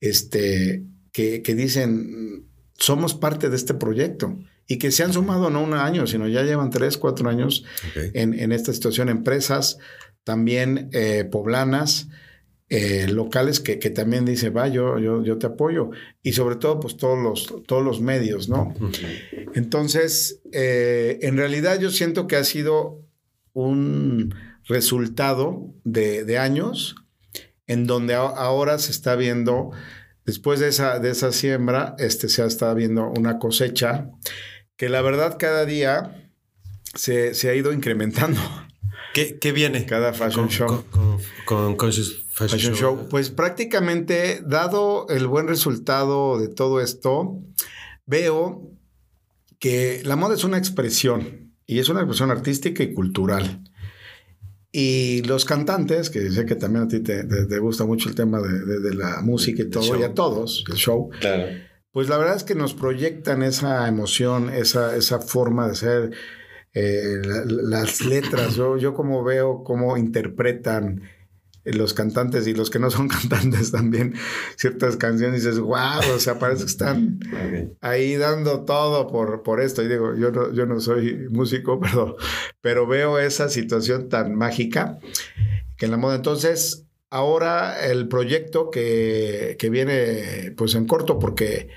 [0.00, 0.82] este,
[1.12, 6.06] que, dicen, somos parte de este proyecto y que se han sumado no un año,
[6.06, 9.08] sino ya llevan tres, cuatro años en, esta situación.
[9.08, 9.78] Empresas
[10.24, 12.08] también eh, poblanas,
[12.68, 15.90] eh, locales que, también dicen, va, yo, yo, yo, te apoyo.
[16.22, 18.74] Y sobre todo, pues todos los, todos los medios, ¿no?
[19.54, 23.02] Entonces, eh, en realidad yo siento que ha sido
[23.52, 24.34] un
[24.64, 26.94] resultado de, de años
[27.66, 29.70] en donde ahora se está viendo,
[30.24, 34.10] después de esa, de esa siembra, este, se está viendo una cosecha
[34.76, 36.30] que la verdad cada día
[36.94, 38.40] se, ha ido incrementando.
[39.14, 39.84] ¿Qué, viene?
[39.84, 40.84] Cada fashion show.
[41.44, 43.08] Con, Conscious Fashion, show.
[43.10, 47.38] Pues prácticamente, dado el buen resultado de todo esto,
[48.06, 48.70] veo
[49.58, 53.62] que la moda es una expresión y es una expresión artística y cultural.
[54.72, 58.94] Y los cantantes, que sé que también a ti te, gusta mucho el tema de,
[58.94, 61.10] la música y todo, y a todos, el show,
[61.92, 66.10] pues la verdad es que nos proyectan esa emoción, esa, esa forma de ser,
[66.74, 68.56] eh, las letras.
[68.56, 71.02] Yo, yo como veo cómo interpretan
[71.64, 74.14] los cantantes y los que no son cantantes también
[74.56, 77.20] ciertas canciones y dices, wow, o sea, parece que están
[77.80, 79.82] ahí dando todo por, por esto.
[79.82, 82.16] Y digo, yo no, yo no soy músico, pero,
[82.60, 84.98] pero veo esa situación tan mágica
[85.76, 86.16] que en la moda.
[86.16, 91.68] Entonces, ahora el proyecto que, que viene pues en corto porque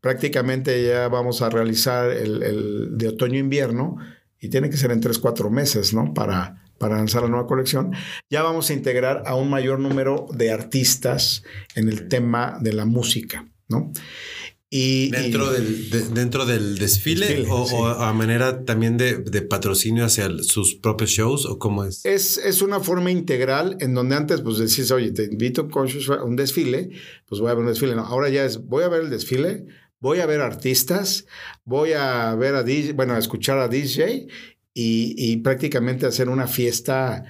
[0.00, 3.96] prácticamente ya vamos a realizar el, el de otoño-invierno
[4.38, 6.14] y tiene que ser en tres, cuatro meses, ¿no?
[6.14, 7.92] Para para lanzar la nueva colección,
[8.30, 12.86] ya vamos a integrar a un mayor número de artistas en el tema de la
[12.86, 13.92] música, ¿no?
[14.72, 21.10] Y, dentro, del, dentro del desfile, o, a manera también de, patrocinio hacia sus propios
[21.10, 22.06] shows o cómo es?
[22.06, 22.38] es?
[22.38, 26.90] Es una forma integral en donde antes pues decís, oye, te invito a un desfile,
[27.26, 27.96] pues voy a ver un desfile.
[27.96, 29.66] No, ahora ya es, voy a ver el desfile,
[29.98, 31.26] voy a ver artistas,
[31.64, 34.28] voy a ver a DJ, bueno, a escuchar a DJ
[34.74, 37.24] y, prácticamente hacer una fiesta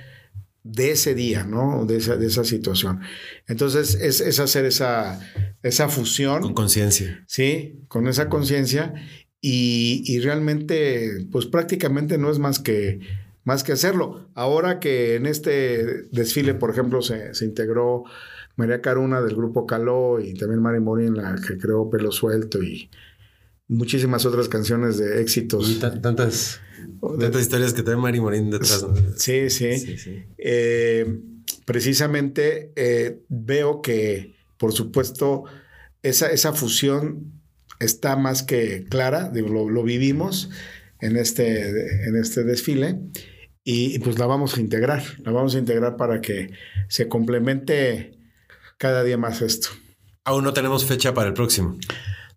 [0.63, 1.87] de ese día, ¿no?
[1.87, 3.01] De esa, de esa situación.
[3.47, 5.21] Entonces, es, hacer esa,
[5.63, 6.43] esa fusión.
[6.43, 7.25] Con conciencia.
[7.27, 8.95] Sí, con esa conciencia.
[9.41, 13.01] Y, realmente, pues prácticamente no es más que,
[13.45, 14.29] más que hacerlo.
[14.35, 18.05] Ahora que en este desfile, por ejemplo, se, se integró
[18.57, 22.91] María Caruna del grupo Caló y también Mari Morín, la que creó Pelo Suelto y
[23.71, 25.71] muchísimas otras canciones de éxitos.
[25.71, 26.61] Y tantas,
[27.01, 28.85] tantas historias que trae Mari Morín detrás.
[29.17, 29.69] Sí, sí.
[30.37, 31.21] Eh,
[31.65, 35.45] precisamente eh, veo que, por supuesto,
[36.03, 37.33] esa, esa fusión
[37.79, 40.51] está más que clara, lo, vivimos
[41.01, 41.71] en este,
[42.07, 42.99] en este desfile
[43.65, 46.51] y, y pues la vamos a integrar, la vamos a integrar para que
[46.89, 48.19] se complemente
[48.79, 49.69] cada día más esto.
[50.25, 51.79] Aún no tenemos fecha para el próximo.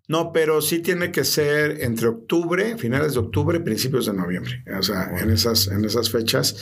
[0.06, 4.62] No, pero sí tiene que ser entre octubre, finales de octubre, principios de noviembre.
[4.78, 6.56] O sea, en, esas, en esas fechas.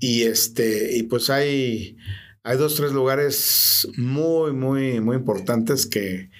[0.00, 1.98] Y este, y pues hay,
[2.42, 6.30] hay dos, tres lugares muy, muy, muy importantes que,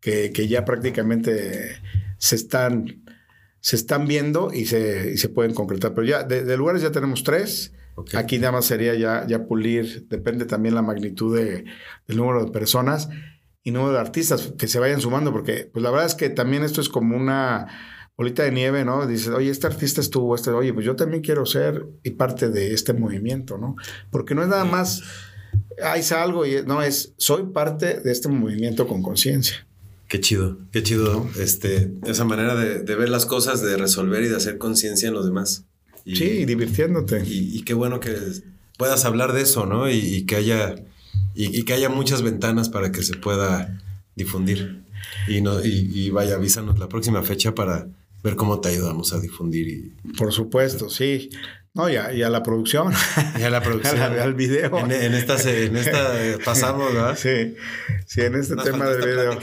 [0.00, 1.78] que, ya prácticamente
[2.18, 3.02] se están,
[3.60, 5.94] se están viendo y se, y se pueden concretar.
[5.94, 7.72] Pero ya, de, lugares ya tenemos tres.
[8.14, 11.64] Aquí nada más sería ya, ya pulir, depende también la magnitud de,
[12.06, 13.08] del número de personas
[13.62, 16.62] y número de artistas que se vayan sumando, porque pues la verdad es que también
[16.62, 17.66] esto es como una
[18.16, 19.06] bolita de nieve, ¿no?
[19.06, 22.74] Dices, oye, este artista estuvo, este, oye, pues yo también quiero ser y parte de
[22.74, 23.76] este movimiento, ¿no?
[24.10, 25.02] Porque no es nada más,
[25.82, 29.66] hay algo y no es, soy parte de este movimiento con conciencia.
[30.08, 34.36] Qué chido, qué chido, este, esa manera de, ver las cosas, de resolver y de
[34.36, 35.64] hacer conciencia en los demás.
[36.04, 37.22] sí, divirtiéndote.
[37.24, 38.16] Y, qué bueno que
[38.76, 39.88] puedas hablar de eso, ¿no?
[39.88, 40.74] y que haya
[41.34, 43.80] y, que haya muchas ventanas para que se pueda
[44.16, 44.82] difundir.
[45.28, 47.88] Y, no, y, vaya, avísanos la próxima fecha para
[48.22, 49.68] ver cómo te ayudamos a difundir.
[49.68, 50.12] Y...
[50.12, 51.30] Por supuesto, sí.
[51.72, 52.92] No, y a, la producción.
[53.38, 54.00] Y a la producción.
[54.20, 54.76] al video.
[54.78, 56.12] En, esta, en esta
[56.44, 57.16] pasamos, ¿verdad?
[57.16, 57.54] Sí,
[58.06, 59.38] sí, en este tema del video.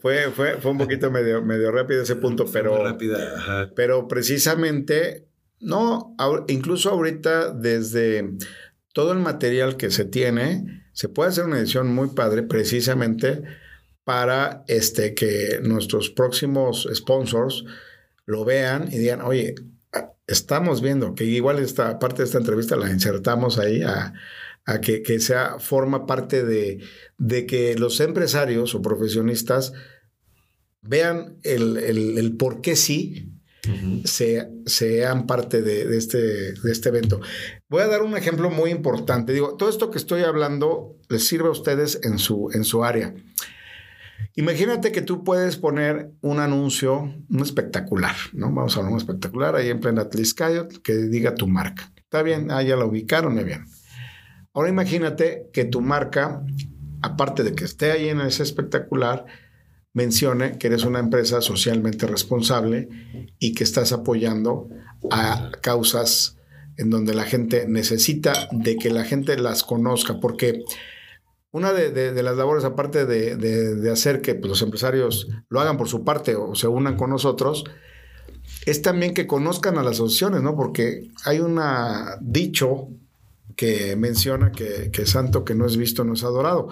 [0.00, 2.82] Fue, fue, fue un poquito medio, medio rápido ese punto, pero.
[2.82, 5.28] rápida, Pero precisamente,
[5.60, 6.16] no,
[6.48, 8.30] incluso ahorita, desde
[8.92, 13.42] todo el material que se tiene, se puede hacer una edición muy padre precisamente
[14.04, 17.64] para este, que nuestros próximos sponsors
[18.26, 19.54] lo vean y digan, oye,
[20.26, 24.12] estamos viendo que igual esta parte de esta entrevista la insertamos ahí a,
[24.82, 26.78] que, sea, forma parte de,
[27.18, 29.72] de, que los empresarios o profesionistas
[30.80, 33.40] vean el, el por qué sí
[34.04, 37.20] sean parte de, este, de este evento.
[37.70, 39.32] Voy a dar un ejemplo muy importante.
[39.32, 43.14] Digo, todo esto que estoy hablando les sirve a ustedes en su, en su área.
[44.34, 48.52] Imagínate que tú puedes poner un anuncio, un espectacular, ¿no?
[48.52, 51.92] Vamos a hablar un espectacular ahí en plena Tliscayo que diga tu marca.
[51.94, 53.64] Está bien, ah, ya la ubicaron, muy bien.
[54.52, 56.42] Ahora imagínate que tu marca,
[57.02, 59.26] aparte de que esté ahí en ese espectacular,
[59.92, 62.88] mencione que eres una empresa socialmente responsable
[63.38, 64.68] y que estás apoyando
[65.12, 66.39] a causas
[66.76, 70.64] en donde la gente necesita de que la gente las conozca, porque
[71.52, 76.04] una de, las labores, aparte de, hacer que pues, los empresarios lo hagan por su
[76.04, 77.64] parte o se unan con nosotros,
[78.66, 80.54] es también que conozcan a las asociaciones, ¿no?
[80.56, 81.60] Porque hay un
[82.20, 82.88] dicho
[83.60, 86.68] que menciona que, santo que no es visto no es adorado.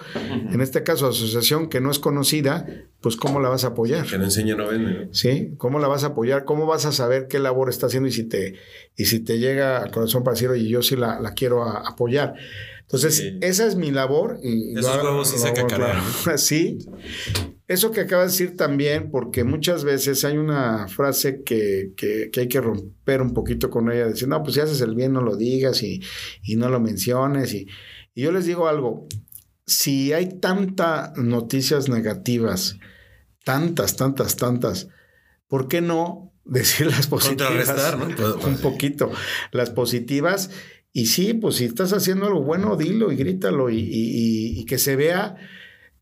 [0.51, 2.65] En este caso, asociación que no es conocida,
[2.99, 4.07] pues ¿cómo la vas a apoyar?
[4.07, 5.07] Que no enseña no vende.
[5.11, 6.45] Sí, ¿cómo la vas a apoyar?
[6.45, 8.55] ¿Cómo vas a saber qué labor está haciendo y si te,
[8.97, 12.33] y si te llega al corazón para decir, oye, yo sí la, quiero apoyar?
[12.91, 14.39] Entonces, esa es mi labor.
[14.41, 16.01] Y Esos huevos sí se cacarean.
[16.37, 16.79] Sí.
[17.67, 22.47] Eso que acabas de decir también, porque muchas veces hay una frase que, que, hay
[22.47, 25.35] que romper un poquito con ella, decir, no, pues si haces el bien no lo
[25.35, 26.01] digas y,
[26.57, 27.53] no lo menciones.
[27.53, 27.67] Y,
[28.15, 29.07] y, yo les digo algo,
[29.67, 32.79] si hay tantas noticias negativas,
[33.45, 34.87] tantas, tantas, tantas,
[35.47, 37.95] ¿por qué no decir las positivas?
[37.99, 38.47] ¿no?
[38.47, 39.11] un poquito.
[39.51, 40.49] Las positivas
[40.91, 45.35] y sí, pues si estás haciendo algo bueno, dilo y grítalo y, que se vea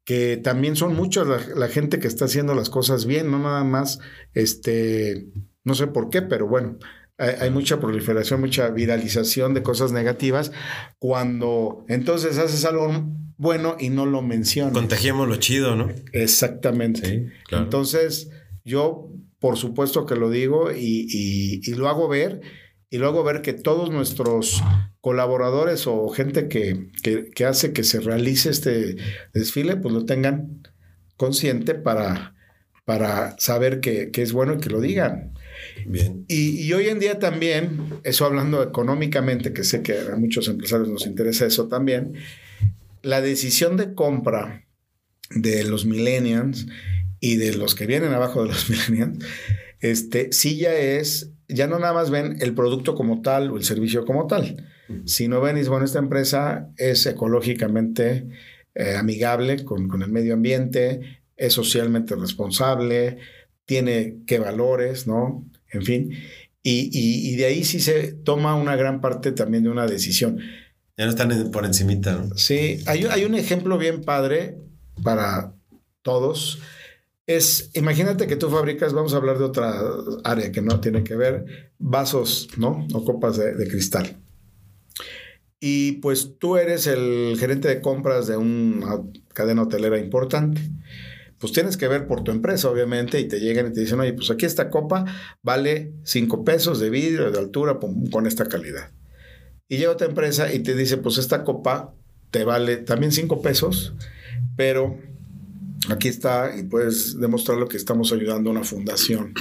[0.06, 4.00] que también son muchos la, gente que está haciendo las cosas bien, no nada más,
[4.34, 5.28] este,
[5.66, 6.78] no sé por qué, pero bueno,
[7.18, 10.54] hay, mucha proliferación, mucha viralización de cosas negativas,
[11.00, 12.90] cuando entonces haces algo
[13.36, 14.74] bueno y no lo mencionas.
[14.74, 15.90] Contagiemos lo chido, ¿no?
[16.14, 17.34] Exactamente.
[17.52, 18.30] Entonces,
[18.64, 19.10] yo,
[19.40, 22.42] por supuesto que lo digo y, y lo hago ver
[22.90, 24.64] y luego ver que todos nuestros
[25.02, 28.96] colaboradores o gente que, hace que se realice este
[29.34, 30.68] desfile, pues lo tengan
[31.18, 32.36] consciente para,
[32.86, 35.34] para saber que, es bueno y que lo digan.
[35.86, 36.24] Bien.
[36.28, 41.06] Y, hoy en día también, eso hablando económicamente, que sé que a muchos empresarios nos
[41.06, 42.14] interesa eso también,
[43.02, 44.66] la decisión de compra
[45.30, 46.68] de los millennials
[47.20, 49.26] y de los que vienen abajo de los millennials,
[49.80, 53.64] este, sí ya es ya no nada más ven el producto como tal o el
[53.64, 54.68] servicio como tal,
[55.06, 58.28] sino ven y bueno, esta empresa es ecológicamente
[58.76, 63.18] eh, amigable con, el medio ambiente, es socialmente responsable,
[63.66, 65.46] tiene qué valores, ¿no?
[65.72, 66.12] En fin.
[66.64, 70.40] Y, de ahí sí se toma una gran parte también de una decisión.
[70.98, 72.36] Ya no están por encimita, ¿no?
[72.36, 74.58] Sí, hay, hay un ejemplo bien padre
[75.02, 75.54] para
[76.02, 76.60] todos
[77.28, 79.82] es, imagínate que tú fabricas, vamos a hablar de otra
[80.24, 82.88] área que no tiene que ver, vasos, ¿no?
[82.94, 84.16] O copas de, cristal.
[85.60, 89.02] Y pues tú eres el gerente de compras de una
[89.34, 90.62] cadena hotelera importante.
[91.38, 94.14] Pues tienes que ver por tu empresa, obviamente, y te llegan y te dicen, oye,
[94.14, 95.06] pues aquí esta copa
[95.44, 97.78] vale 5 pesos de vidrio, de altura,
[98.10, 98.92] con esta calidad.
[99.68, 101.94] Y llega otra empresa y te dice, pues esta copa
[102.32, 103.94] te vale también 5 pesos,
[104.56, 104.98] pero
[105.90, 109.34] Aquí está y puedes demostrar lo que estamos ayudando a una fundación.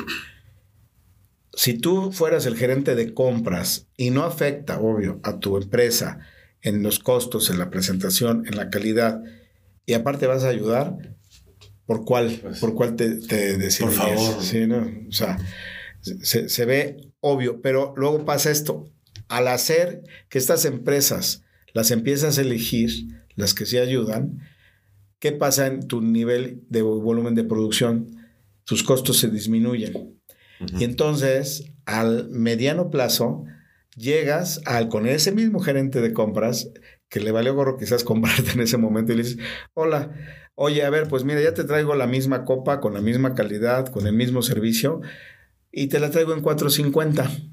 [1.55, 6.21] Si tú fueras el gerente de compras y no afecta, obvio, a tu empresa
[6.61, 9.23] en los costos, en la presentación, en la calidad,
[9.87, 11.17] y aparte vas a ayudar,
[11.87, 14.43] ¿por cuál, pues, por cuál te, te Por favor.
[14.43, 14.87] Sí, ¿no?
[15.09, 15.39] O sea,
[16.01, 18.91] se, se ve obvio, pero luego pasa esto.
[19.29, 21.43] Al hacer que estas empresas
[21.73, 22.91] las empiezas a elegir,
[23.35, 24.41] las que sí ayudan,
[25.27, 28.17] ¿qué pasa en tu nivel de volumen de producción?
[28.63, 30.21] Tus costos se disminuyen.
[30.79, 33.45] Y entonces, al mediano plazo,
[33.97, 36.71] llegas al, con ese mismo gerente de compras
[37.09, 39.39] que le valió gorro quizás comprarte en ese momento y le dices,
[39.75, 40.13] hola,
[40.55, 43.89] oye, a ver, pues mira, ya te traigo la misma copa, con la misma calidad,
[43.89, 45.01] con el mismo servicio,
[45.73, 47.51] y te la traigo en 4.50.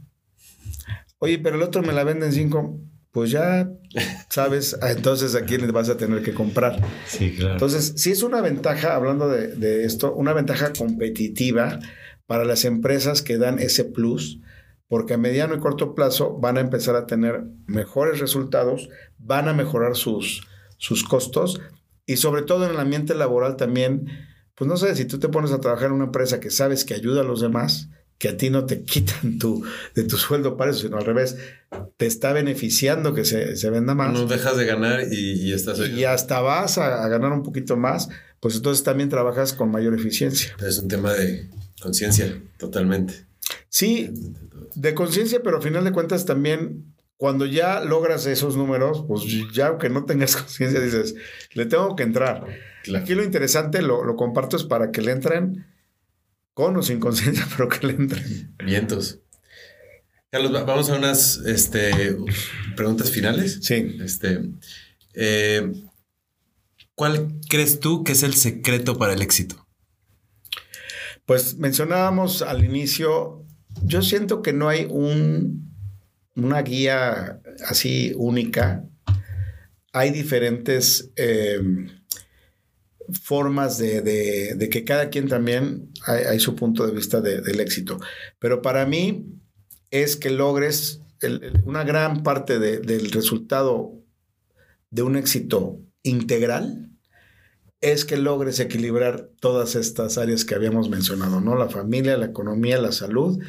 [1.17, 2.79] Oye, pero el otro me la vende en 5
[3.13, 3.71] pues ya
[4.29, 6.81] sabes entonces a quién vas a tener que comprar.
[7.05, 7.53] Sí, claro.
[7.53, 11.79] Entonces, sí es una ventaja, hablando de, esto, una ventaja competitiva
[12.25, 14.41] para las empresas que dan ese plus,
[14.87, 18.89] porque a mediano y corto plazo van a empezar a tener mejores resultados,
[19.19, 20.47] van a mejorar sus,
[20.77, 21.61] sus costos
[22.07, 24.07] y sobre todo en el ambiente laboral también,
[24.55, 26.95] pues no sé, si tú te pones a trabajar en una empresa que sabes que
[26.95, 27.89] ayuda a los demás,
[28.23, 29.65] que a ti no te quitan tu,
[29.95, 31.35] de tu sueldo para eso, sino al revés,
[31.97, 34.13] te está beneficiando que se, venda más.
[34.13, 35.77] No dejas de ganar y, estás...
[35.89, 38.07] Y hasta vas a, ganar un poquito más,
[38.39, 40.55] pues entonces también trabajas con mayor eficiencia.
[40.65, 41.49] Es un tema de
[41.81, 43.25] conciencia, totalmente.
[43.67, 44.13] Sí,
[44.73, 49.67] de conciencia, pero al final de cuentas también cuando ya logras esos números, pues ya
[49.67, 51.15] aunque no tengas conciencia, dices,
[51.55, 52.45] le tengo que entrar.
[52.95, 55.72] Aquí lo interesante, lo, lo comparto, es para que le entren
[56.53, 58.55] con o sin conciencia, pero que le entren.
[58.63, 59.19] Vientos.
[60.31, 62.17] Carlos, vamos a unas este,
[62.75, 63.59] preguntas finales.
[63.61, 63.97] Sí.
[64.03, 64.41] Este,
[65.13, 65.71] eh,
[66.95, 69.67] ¿Cuál crees tú que es el secreto para el éxito?
[71.25, 73.45] Pues mencionábamos al inicio,
[73.83, 75.73] yo siento que no hay un,
[76.35, 78.85] una guía así única.
[79.93, 81.87] hay diferentes em,
[83.11, 87.99] formas de, que cada quien también hay, su punto de vista del éxito.
[88.39, 89.25] Pero para mí
[89.91, 91.01] es que logres
[91.65, 93.93] una gran parte del resultado
[94.89, 96.89] de un éxito integral
[97.81, 101.55] es que logres equilibrar todas estas áreas que habíamos mencionado, ¿no?
[101.55, 103.43] La familia, la economía, la salud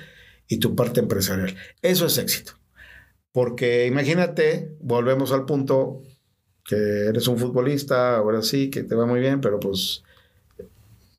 [0.48, 1.54] y tu parte empresarial.
[1.82, 2.54] Eso es éxito.
[3.30, 6.02] Porque imagínate, volvemos al punto
[6.64, 6.76] que
[7.08, 10.02] eres un futbolista, ahora sí, que te va muy bien, pero pues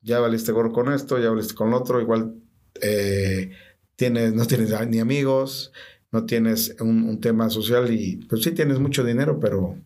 [0.02, 2.34] ya valiste gorro con esto, ya valiste con otro, igual
[2.80, 3.50] eh,
[3.96, 5.72] tienes, no tienes ni amigos,
[6.12, 9.76] no tienes un, tema social y pues sí tienes mucho dinero, pero,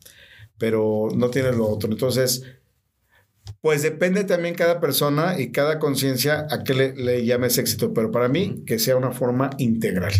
[0.58, 1.90] pero no tienes lo otro.
[1.90, 2.44] Entonces,
[3.60, 8.28] pues depende también cada persona y cada conciencia a qué le, llames éxito, pero para
[8.28, 10.12] mí que sea una forma integral.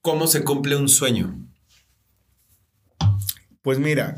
[0.00, 1.36] ¿Cómo se cumple un sueño?
[3.66, 4.16] Pues mira,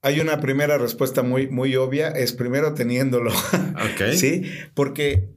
[0.00, 3.30] hay una primera respuesta muy, muy obvia, es primero teniéndolo.
[4.14, 5.28] sí, porque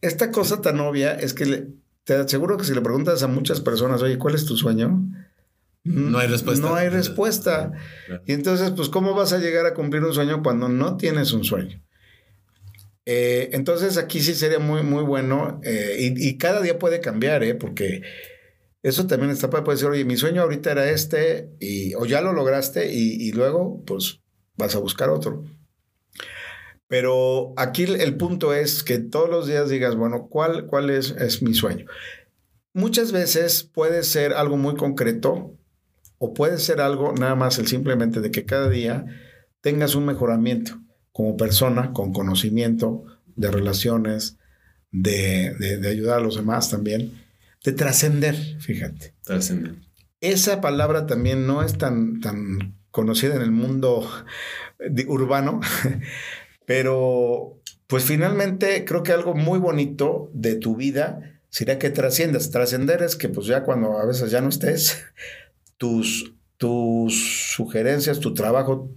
[0.00, 1.68] esta cosa tan obvia es que
[2.02, 5.00] te aseguro que si le preguntas a muchas personas, oye, ¿cuál es tu sueño?
[5.84, 6.66] No hay respuesta.
[6.66, 7.70] No hay respuesta.
[8.26, 11.44] Y entonces, pues, ¿cómo vas a llegar a cumplir un sueño cuando no tienes un
[11.44, 11.80] sueño?
[13.04, 17.54] Eh, entonces, aquí sí sería muy, muy bueno eh, y, cada día puede cambiar, ¿eh?
[17.54, 18.02] Porque
[18.88, 22.32] eso también está para decir, oye, mi sueño ahorita era este, y, o ya lo
[22.32, 24.20] lograste, y, luego, pues,
[24.56, 25.44] vas a buscar otro.
[26.86, 31.42] Pero aquí el, punto es que todos los días digas, bueno, ¿cuál, cuál es, es
[31.42, 31.86] mi sueño?
[32.74, 35.58] Muchas veces puede ser algo muy concreto,
[36.18, 39.04] o puede ser algo nada más el simplemente de que cada día
[39.62, 40.78] tengas un mejoramiento
[41.10, 44.38] como persona, con conocimiento de relaciones,
[44.92, 47.25] de, ayudar a los demás también,
[47.66, 49.12] de trascender, fíjate.
[49.24, 49.74] Trascender.
[50.20, 54.08] Esa palabra también no es tan, tan conocida en el mundo
[55.08, 55.60] urbano,
[56.64, 62.52] pero pues finalmente creo que algo muy bonito de tu vida sería que trasciendas.
[62.52, 65.04] Trascender es que pues ya cuando a veces ya no estés,
[65.76, 68.92] tus, tus sugerencias, tu trabajo,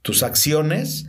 [0.00, 1.06] tus acciones,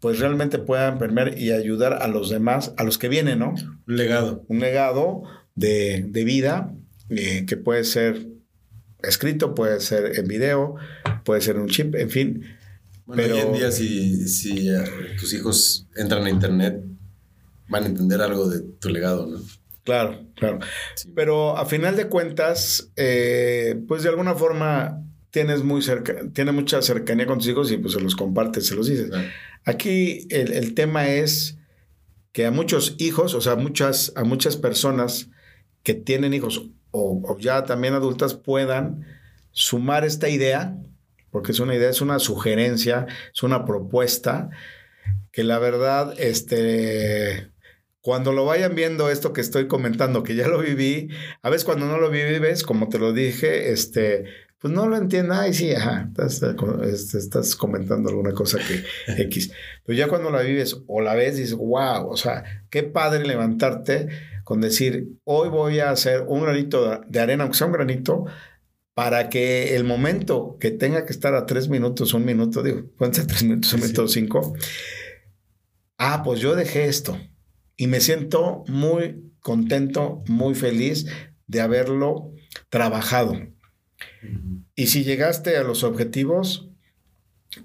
[0.00, 3.54] pues realmente puedan permear y ayudar a los demás, a los que vienen, ¿no?
[3.86, 4.44] Un legado.
[4.48, 5.22] Un legado
[5.58, 6.74] de, vida
[7.08, 8.26] eh, que puede ser
[9.02, 10.76] escrito, puede ser en video,
[11.24, 12.44] puede ser en un chip, en fin.
[13.06, 14.84] Bueno, hoy en día si, si eh,
[15.18, 16.82] tus hijos entran a internet,
[17.68, 19.40] van a entender algo de tu legado, ¿no?
[19.84, 20.58] Claro, claro.
[21.14, 26.82] Pero a final de cuentas, eh, pues de alguna forma tienes muy cerca, tiene mucha
[26.82, 29.10] cercanía con tus hijos y pues se los compartes, se los dices.
[29.64, 31.56] Aquí el, tema es
[32.32, 35.30] que a muchos hijos, o sea, muchas, a muchas personas
[35.88, 39.06] que tienen hijos o, ya también adultas puedan
[39.52, 40.76] sumar esta idea,
[41.30, 44.50] porque es una idea, es una sugerencia, es una propuesta,
[45.32, 47.52] que la verdad, este
[48.02, 51.08] cuando lo vayan viendo esto que estoy comentando, que ya lo viví,
[51.40, 54.26] a veces cuando no lo vives, como te lo dije, este,
[54.60, 56.10] pues no lo entienda, ay, sí, ajá,
[56.82, 58.84] este, estás, comentando alguna cosa que
[59.22, 59.52] X.
[59.84, 64.08] Pero ya cuando la vives o la ves, dices, wow, o sea, qué padre levantarte
[64.42, 68.24] con decir, hoy voy a hacer un granito de arena, aunque sea un granito,
[68.94, 72.82] para que el momento que tenga que estar a tres minutos, un minuto, digo,
[73.12, 74.54] ser tres minutos, un minuto, cinco,
[75.98, 77.16] ah, pues yo dejé esto
[77.76, 81.06] y me siento muy contento, muy feliz
[81.46, 82.32] de haberlo
[82.70, 83.34] trabajado.
[84.74, 86.68] Y si llegaste a los objetivos,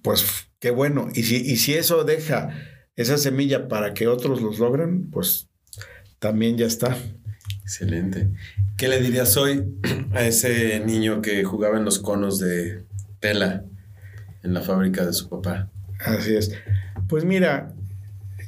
[0.02, 1.10] pues qué bueno.
[1.14, 2.50] Y si, y si eso deja
[2.96, 5.50] esa semilla para que otros los logren, pues
[6.20, 6.98] también ya está.
[7.64, 8.30] Excelente.
[8.78, 9.64] ¿Qué le dirías hoy
[10.14, 12.84] a ese niño que jugaba en los conos de
[13.20, 13.66] tela
[14.44, 15.72] en la fábrica de su papá?
[16.00, 16.52] Así es.
[17.08, 17.74] Pues mira,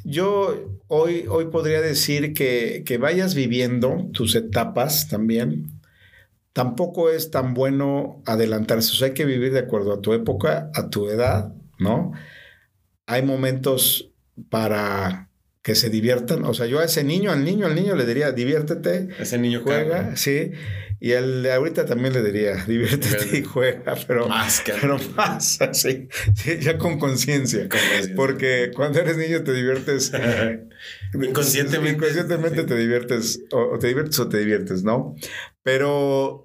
[0.04, 5.75] yo hoy, hoy podría decir que, que vayas viviendo tus etapas también.
[6.56, 8.94] Tampoco es tan bueno adelantarse.
[8.94, 12.14] O sea, hay que vivir de acuerdo a tu época, a tu edad, ¿no?
[13.08, 14.14] Hay momentos
[14.50, 15.30] para
[15.62, 16.46] que se diviertan.
[16.46, 19.10] O sea, yo a ese niño, al niño, al niño le diría, diviértete.
[19.20, 20.52] Ese niño juega, sí.
[21.02, 25.60] Y al de ahorita también le diría, diviértete y juega, pero más, que pero más,
[25.62, 26.08] así,
[26.62, 27.68] ya con conciencia.
[28.16, 30.14] Porque cuando eres niño te diviertes.
[31.14, 31.98] inconscientemente.
[31.98, 35.16] Inconscientemente te diviertes, o, te diviertes o te diviertes, ¿no?
[35.64, 36.45] Pero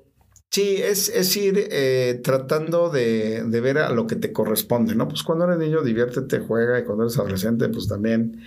[0.51, 5.07] Sí, es, es ir eh, tratando de, de, ver a lo que te corresponde, ¿no?
[5.07, 8.43] Pues cuando eres niño, diviértete, juega, y cuando eres adolescente, pues también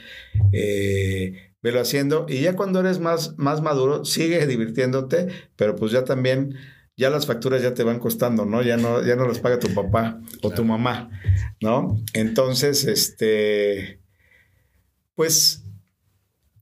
[0.52, 2.26] eh, velo haciendo.
[2.28, 6.56] Y ya cuando eres más, más maduro, sigue divirtiéndote, pero pues ya también
[6.98, 8.62] ya las facturas ya te van costando, ¿no?
[8.62, 11.10] Ya no, ya no las paga tu papá o tu mamá,
[11.62, 12.04] ¿no?
[12.14, 14.02] Entonces, este,
[15.16, 15.63] pues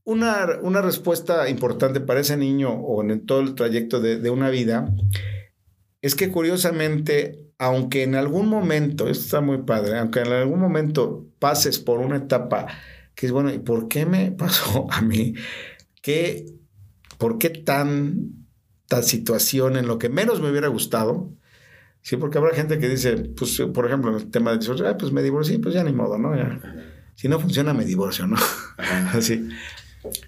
[0.04, 4.50] una, una, respuesta importante para ese niño o en todo el trayecto de, de, una
[4.50, 4.92] vida
[6.00, 11.26] es que curiosamente, aunque en algún momento, esto está muy padre, aunque en algún momento
[11.38, 12.66] pases por una etapa
[13.14, 15.34] que es bueno, ¿y por qué me pasó a mí?
[16.00, 16.46] ¿Qué,
[17.18, 21.32] ¿Por qué tanta situación en lo que menos me hubiera gustado?
[22.00, 24.96] Sí, porque habrá gente que dice, pues, por ejemplo, en el tema de divorcio, ah,
[24.98, 26.34] pues me divorcié, pues ya ni modo, ¿no?
[26.34, 26.60] Ya.
[27.14, 28.36] Si no funciona, me divorcio, ¿no?
[29.12, 29.48] Así.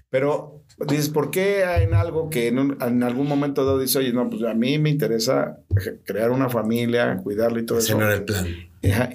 [0.09, 4.43] Pero dices, ¿por qué en algo que en, algún momento dado dices, oye, no, pues
[4.43, 5.59] a mí me interesa
[6.05, 7.99] crear una familia, cuidarla y todo Ese eso?
[7.99, 8.47] no era el plan.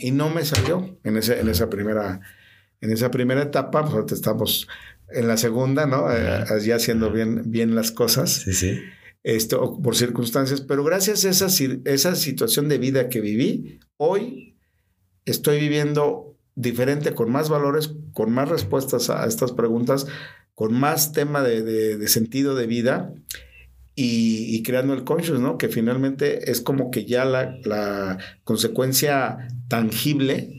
[0.00, 2.20] Y no me salió en, ese, en, esa, primera,
[2.80, 4.68] en esa primera etapa, pues estamos
[5.12, 6.12] en la segunda, ¿no?
[6.12, 8.30] Eh, ya haciendo bien, bien las cosas.
[8.30, 8.80] Sí, sí.
[9.22, 11.48] Esto, por circunstancias, pero gracias a esa,
[11.84, 14.56] esa situación de vida que viví, hoy
[15.26, 20.06] estoy viviendo diferente, con más valores, con más respuestas a estas preguntas,
[20.60, 23.14] con más tema de, sentido de vida
[23.94, 25.56] y, creando el conscious, ¿no?
[25.56, 30.52] Que finalmente es como que ya la, la consecuencia tangible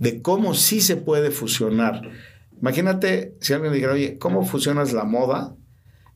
[0.00, 2.02] de cómo sí se puede fusionar.
[2.60, 5.54] Imagínate si alguien dijera, oye, ¿cómo fusionas la moda?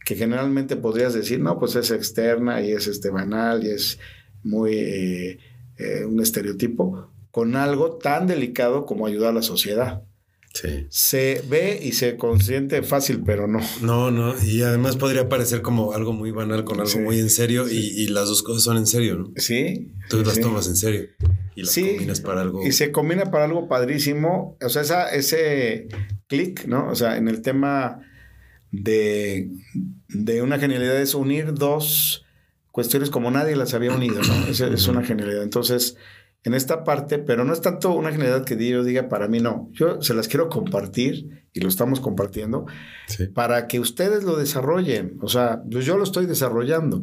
[0.05, 4.01] Que generalmente podrías decir, no, pues es externa y es este banal y es
[4.43, 5.39] muy eh,
[5.79, 10.03] eh, un estereotipo, con algo tan delicado como ayudar a la sociedad.
[10.53, 10.87] Sí.
[10.89, 13.61] Se ve y se consiente fácil, pero no.
[13.83, 14.35] No, no.
[14.43, 17.77] Y además podría parecer como algo muy banal con algo sí, muy en serio sí.
[17.77, 19.33] y, y, las dos cosas son en serio, ¿no?
[19.37, 19.93] Sí.
[20.09, 21.09] Tú las tomas en serio
[21.55, 22.67] y las combinas para algo.
[22.67, 24.57] Y se combina para algo padrísimo.
[24.61, 25.89] O sea, esa, ese
[26.27, 26.89] clic, ¿no?
[26.89, 28.01] O sea, en el tema
[28.71, 29.51] de,
[30.09, 32.25] de una genialidad es unir dos
[32.71, 34.47] cuestiones como nadie las había unido, ¿no?
[34.47, 35.43] Es, es una genialidad.
[35.43, 35.97] Entonces
[36.45, 39.69] en esta parte, pero no es tanto una genialidad que yo diga para mí, no.
[39.73, 42.67] Yo se las quiero compartir y lo estamos compartiendo
[43.07, 43.27] sí.
[43.27, 45.19] para que ustedes lo desarrollen.
[45.21, 47.03] O sea, pues yo lo estoy desarrollando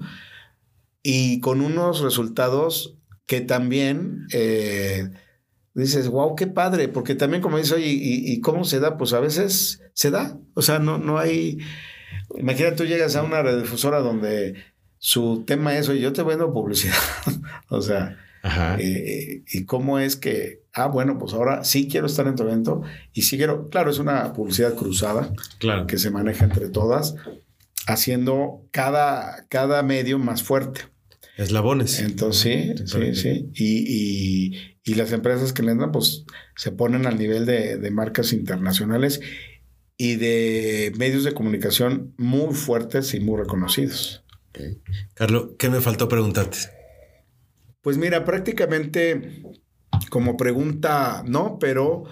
[1.03, 2.97] y con unos resultados
[3.27, 5.09] que también eh,
[5.75, 8.97] dices, wow, qué padre, porque también como dices, oye, ¿y, ¿y, cómo se da?
[8.97, 10.39] Pues a veces se da.
[10.55, 11.59] O sea, no, no hay.
[12.37, 14.55] Imagínate, tú llegas a una radiodifusora donde
[14.97, 16.95] su tema es, oye, yo te vendo publicidad.
[17.69, 18.17] o sea.
[18.79, 22.81] Eh, y cómo es que, ah, bueno, pues ahora sí quiero estar en tu evento
[23.13, 25.87] y sí quiero, claro, es una publicidad cruzada claro.
[25.87, 27.15] que se maneja entre todas,
[27.87, 30.81] haciendo cada, cada medio más fuerte.
[31.37, 31.99] Eslabones.
[31.99, 33.51] Entonces, sí, sí, sí.
[33.53, 37.91] Y, y, y, las empresas que le entran, pues se ponen al nivel de, de
[37.91, 39.19] marcas internacionales
[39.97, 44.23] y de medios de comunicación muy fuertes y muy reconocidos.
[44.49, 44.79] Okay.
[45.13, 46.76] Carlos, ¿qué me faltó preguntarte?
[47.81, 49.43] Pues mira, prácticamente
[50.09, 52.05] como pregunta no, pero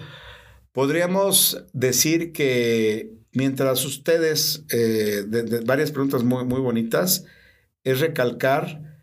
[0.72, 7.24] podríamos decir que mientras ustedes, eh, de, varias preguntas muy, muy bonitas,
[7.84, 9.00] es recalcar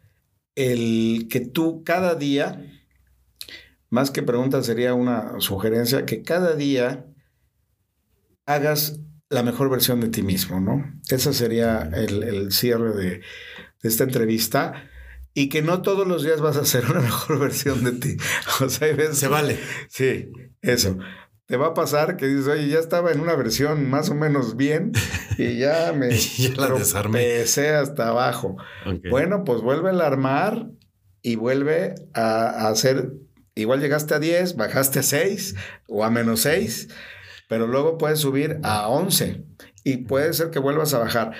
[0.55, 2.65] el que tú cada día,
[3.89, 7.05] más que pregunta sería una sugerencia, que cada día
[8.45, 8.99] hagas
[9.29, 10.99] la mejor versión de ti mismo, ¿no?
[11.09, 13.21] Ese sería el, el cierre de
[13.81, 14.89] esta entrevista
[15.33, 18.17] y que no todos los días vas a hacer una mejor versión de ti.
[18.61, 19.59] O sea, hay veces, se vale.
[19.89, 20.29] Sí,
[20.61, 20.97] eso.
[21.45, 24.55] Te va a pasar que dices, oye, ya estaba en una versión más o menos
[24.55, 24.93] bien
[25.37, 28.57] y ya me ya la hasta abajo.
[28.85, 29.11] Okay.
[29.11, 30.69] Bueno, pues vuelve a armar
[31.21, 33.13] y vuelve a, a, hacer,
[33.55, 35.55] igual llegaste a 10, bajaste a 6
[35.87, 36.89] o a menos 6,
[37.49, 39.43] pero luego puedes subir a 11
[39.83, 41.33] y puede ser que vuelvas a bajar.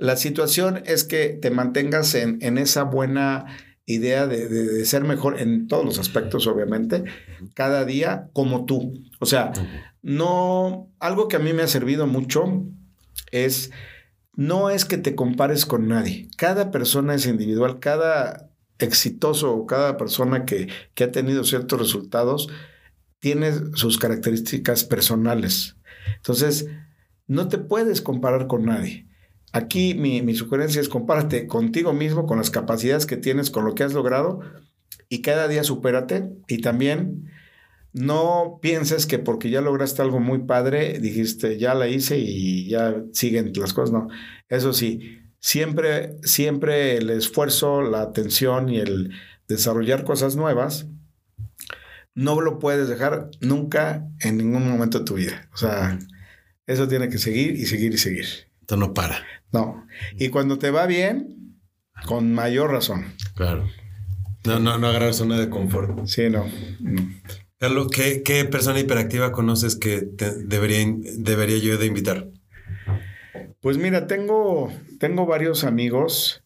[0.00, 3.44] La situación es que te mantengas en, en esa buena
[3.84, 7.04] idea de, de, de, ser mejor en todos los aspectos, obviamente,
[7.52, 8.94] cada día como tú.
[9.18, 9.52] O sea,
[10.00, 12.64] no, algo que a mí me ha servido mucho
[13.30, 13.72] es,
[14.34, 16.30] no es que te compares con nadie.
[16.38, 18.48] Cada persona es individual, cada
[18.78, 22.48] exitoso o cada persona que, que ha tenido ciertos resultados
[23.18, 25.76] tiene sus características personales.
[26.16, 26.68] Entonces,
[27.26, 29.09] no te puedes comparar con nadie.
[29.52, 33.74] Aquí mi, mi, sugerencia es compárate contigo mismo, con las capacidades que tienes, con lo
[33.74, 34.40] que has logrado
[35.08, 37.30] y cada día supérate y también
[37.92, 43.02] no pienses que porque ya lograste algo muy padre, dijiste ya la hice y ya
[43.12, 44.08] siguen las cosas, no.
[44.48, 49.10] Eso sí, siempre, siempre el esfuerzo, la atención y el
[49.48, 50.86] desarrollar cosas nuevas,
[52.14, 55.48] no lo puedes dejar nunca en ningún momento de tu vida.
[55.52, 55.98] O sea,
[56.66, 58.26] eso tiene que seguir y seguir y seguir.
[58.60, 59.24] Esto no para.
[59.52, 59.86] No.
[60.18, 61.36] Y cuando te va bien,
[62.06, 63.04] Con mayor razón.
[63.34, 63.68] Claro.
[64.46, 66.06] No, no, no agarrar zona de confort.
[66.06, 66.46] Sí, no.
[67.58, 70.00] Carlos, ¿qué, ¿qué, persona hiperactiva conoces que
[70.46, 70.86] debería,
[71.18, 72.30] debería yo de invitar?
[73.60, 76.42] Pues mira, tengo, tengo varios amigos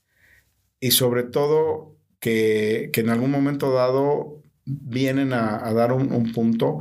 [0.80, 6.78] y sobre todo que, que en algún momento dado vienen a, dar un, punto.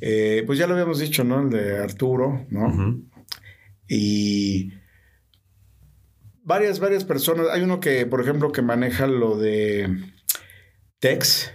[0.00, 1.42] Eh, pues ya lo habíamos dicho, ¿no?
[1.42, 3.02] El de Arturo, ¿no?
[3.88, 4.72] Y
[6.44, 7.46] varias, varias personas.
[7.50, 9.88] Hay uno que, por ejemplo, que maneja lo de
[11.00, 11.50] TEX,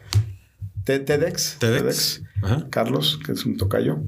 [0.84, 2.24] TEDx, TEDx,
[2.70, 4.00] Carlos, que es un tocayo,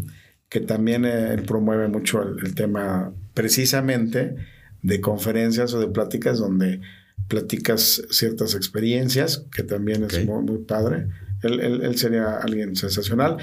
[0.50, 4.36] que también eh, él promueve mucho el, tema precisamente
[4.82, 6.82] de conferencias o de pláticas donde
[7.28, 11.08] platicas ciertas experiencias, que también es muy, padre.
[11.44, 13.38] Él, él, sería alguien sensacional.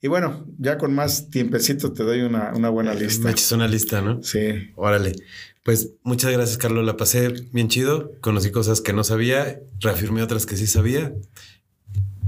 [0.00, 3.24] Y bueno, ya con más tiempecito te doy una, una buena lista.
[3.24, 4.22] Me echas una lista, ¿no?
[4.22, 4.70] Sí.
[4.74, 5.14] Órale.
[5.62, 6.84] Pues muchas gracias, Carlos.
[6.84, 8.12] La pasé bien chido.
[8.20, 11.14] Conocí cosas que no sabía, reafirmé otras que sí sabía.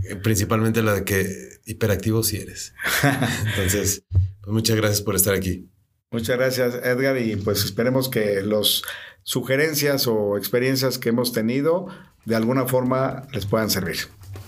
[0.08, 2.74] Eh, principalmente la de que hiperactivo sí eres.
[3.46, 5.68] Entonces, pues muchas gracias por estar aquí.
[6.10, 7.18] Muchas gracias, Edgar.
[7.18, 8.82] Y pues esperemos que las
[9.24, 11.88] sugerencias o experiencias que hemos tenido
[12.24, 13.96] de alguna forma les puedan servir.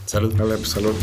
[0.06, 0.32] Salud.
[0.36, 0.94] Vale, pues salud.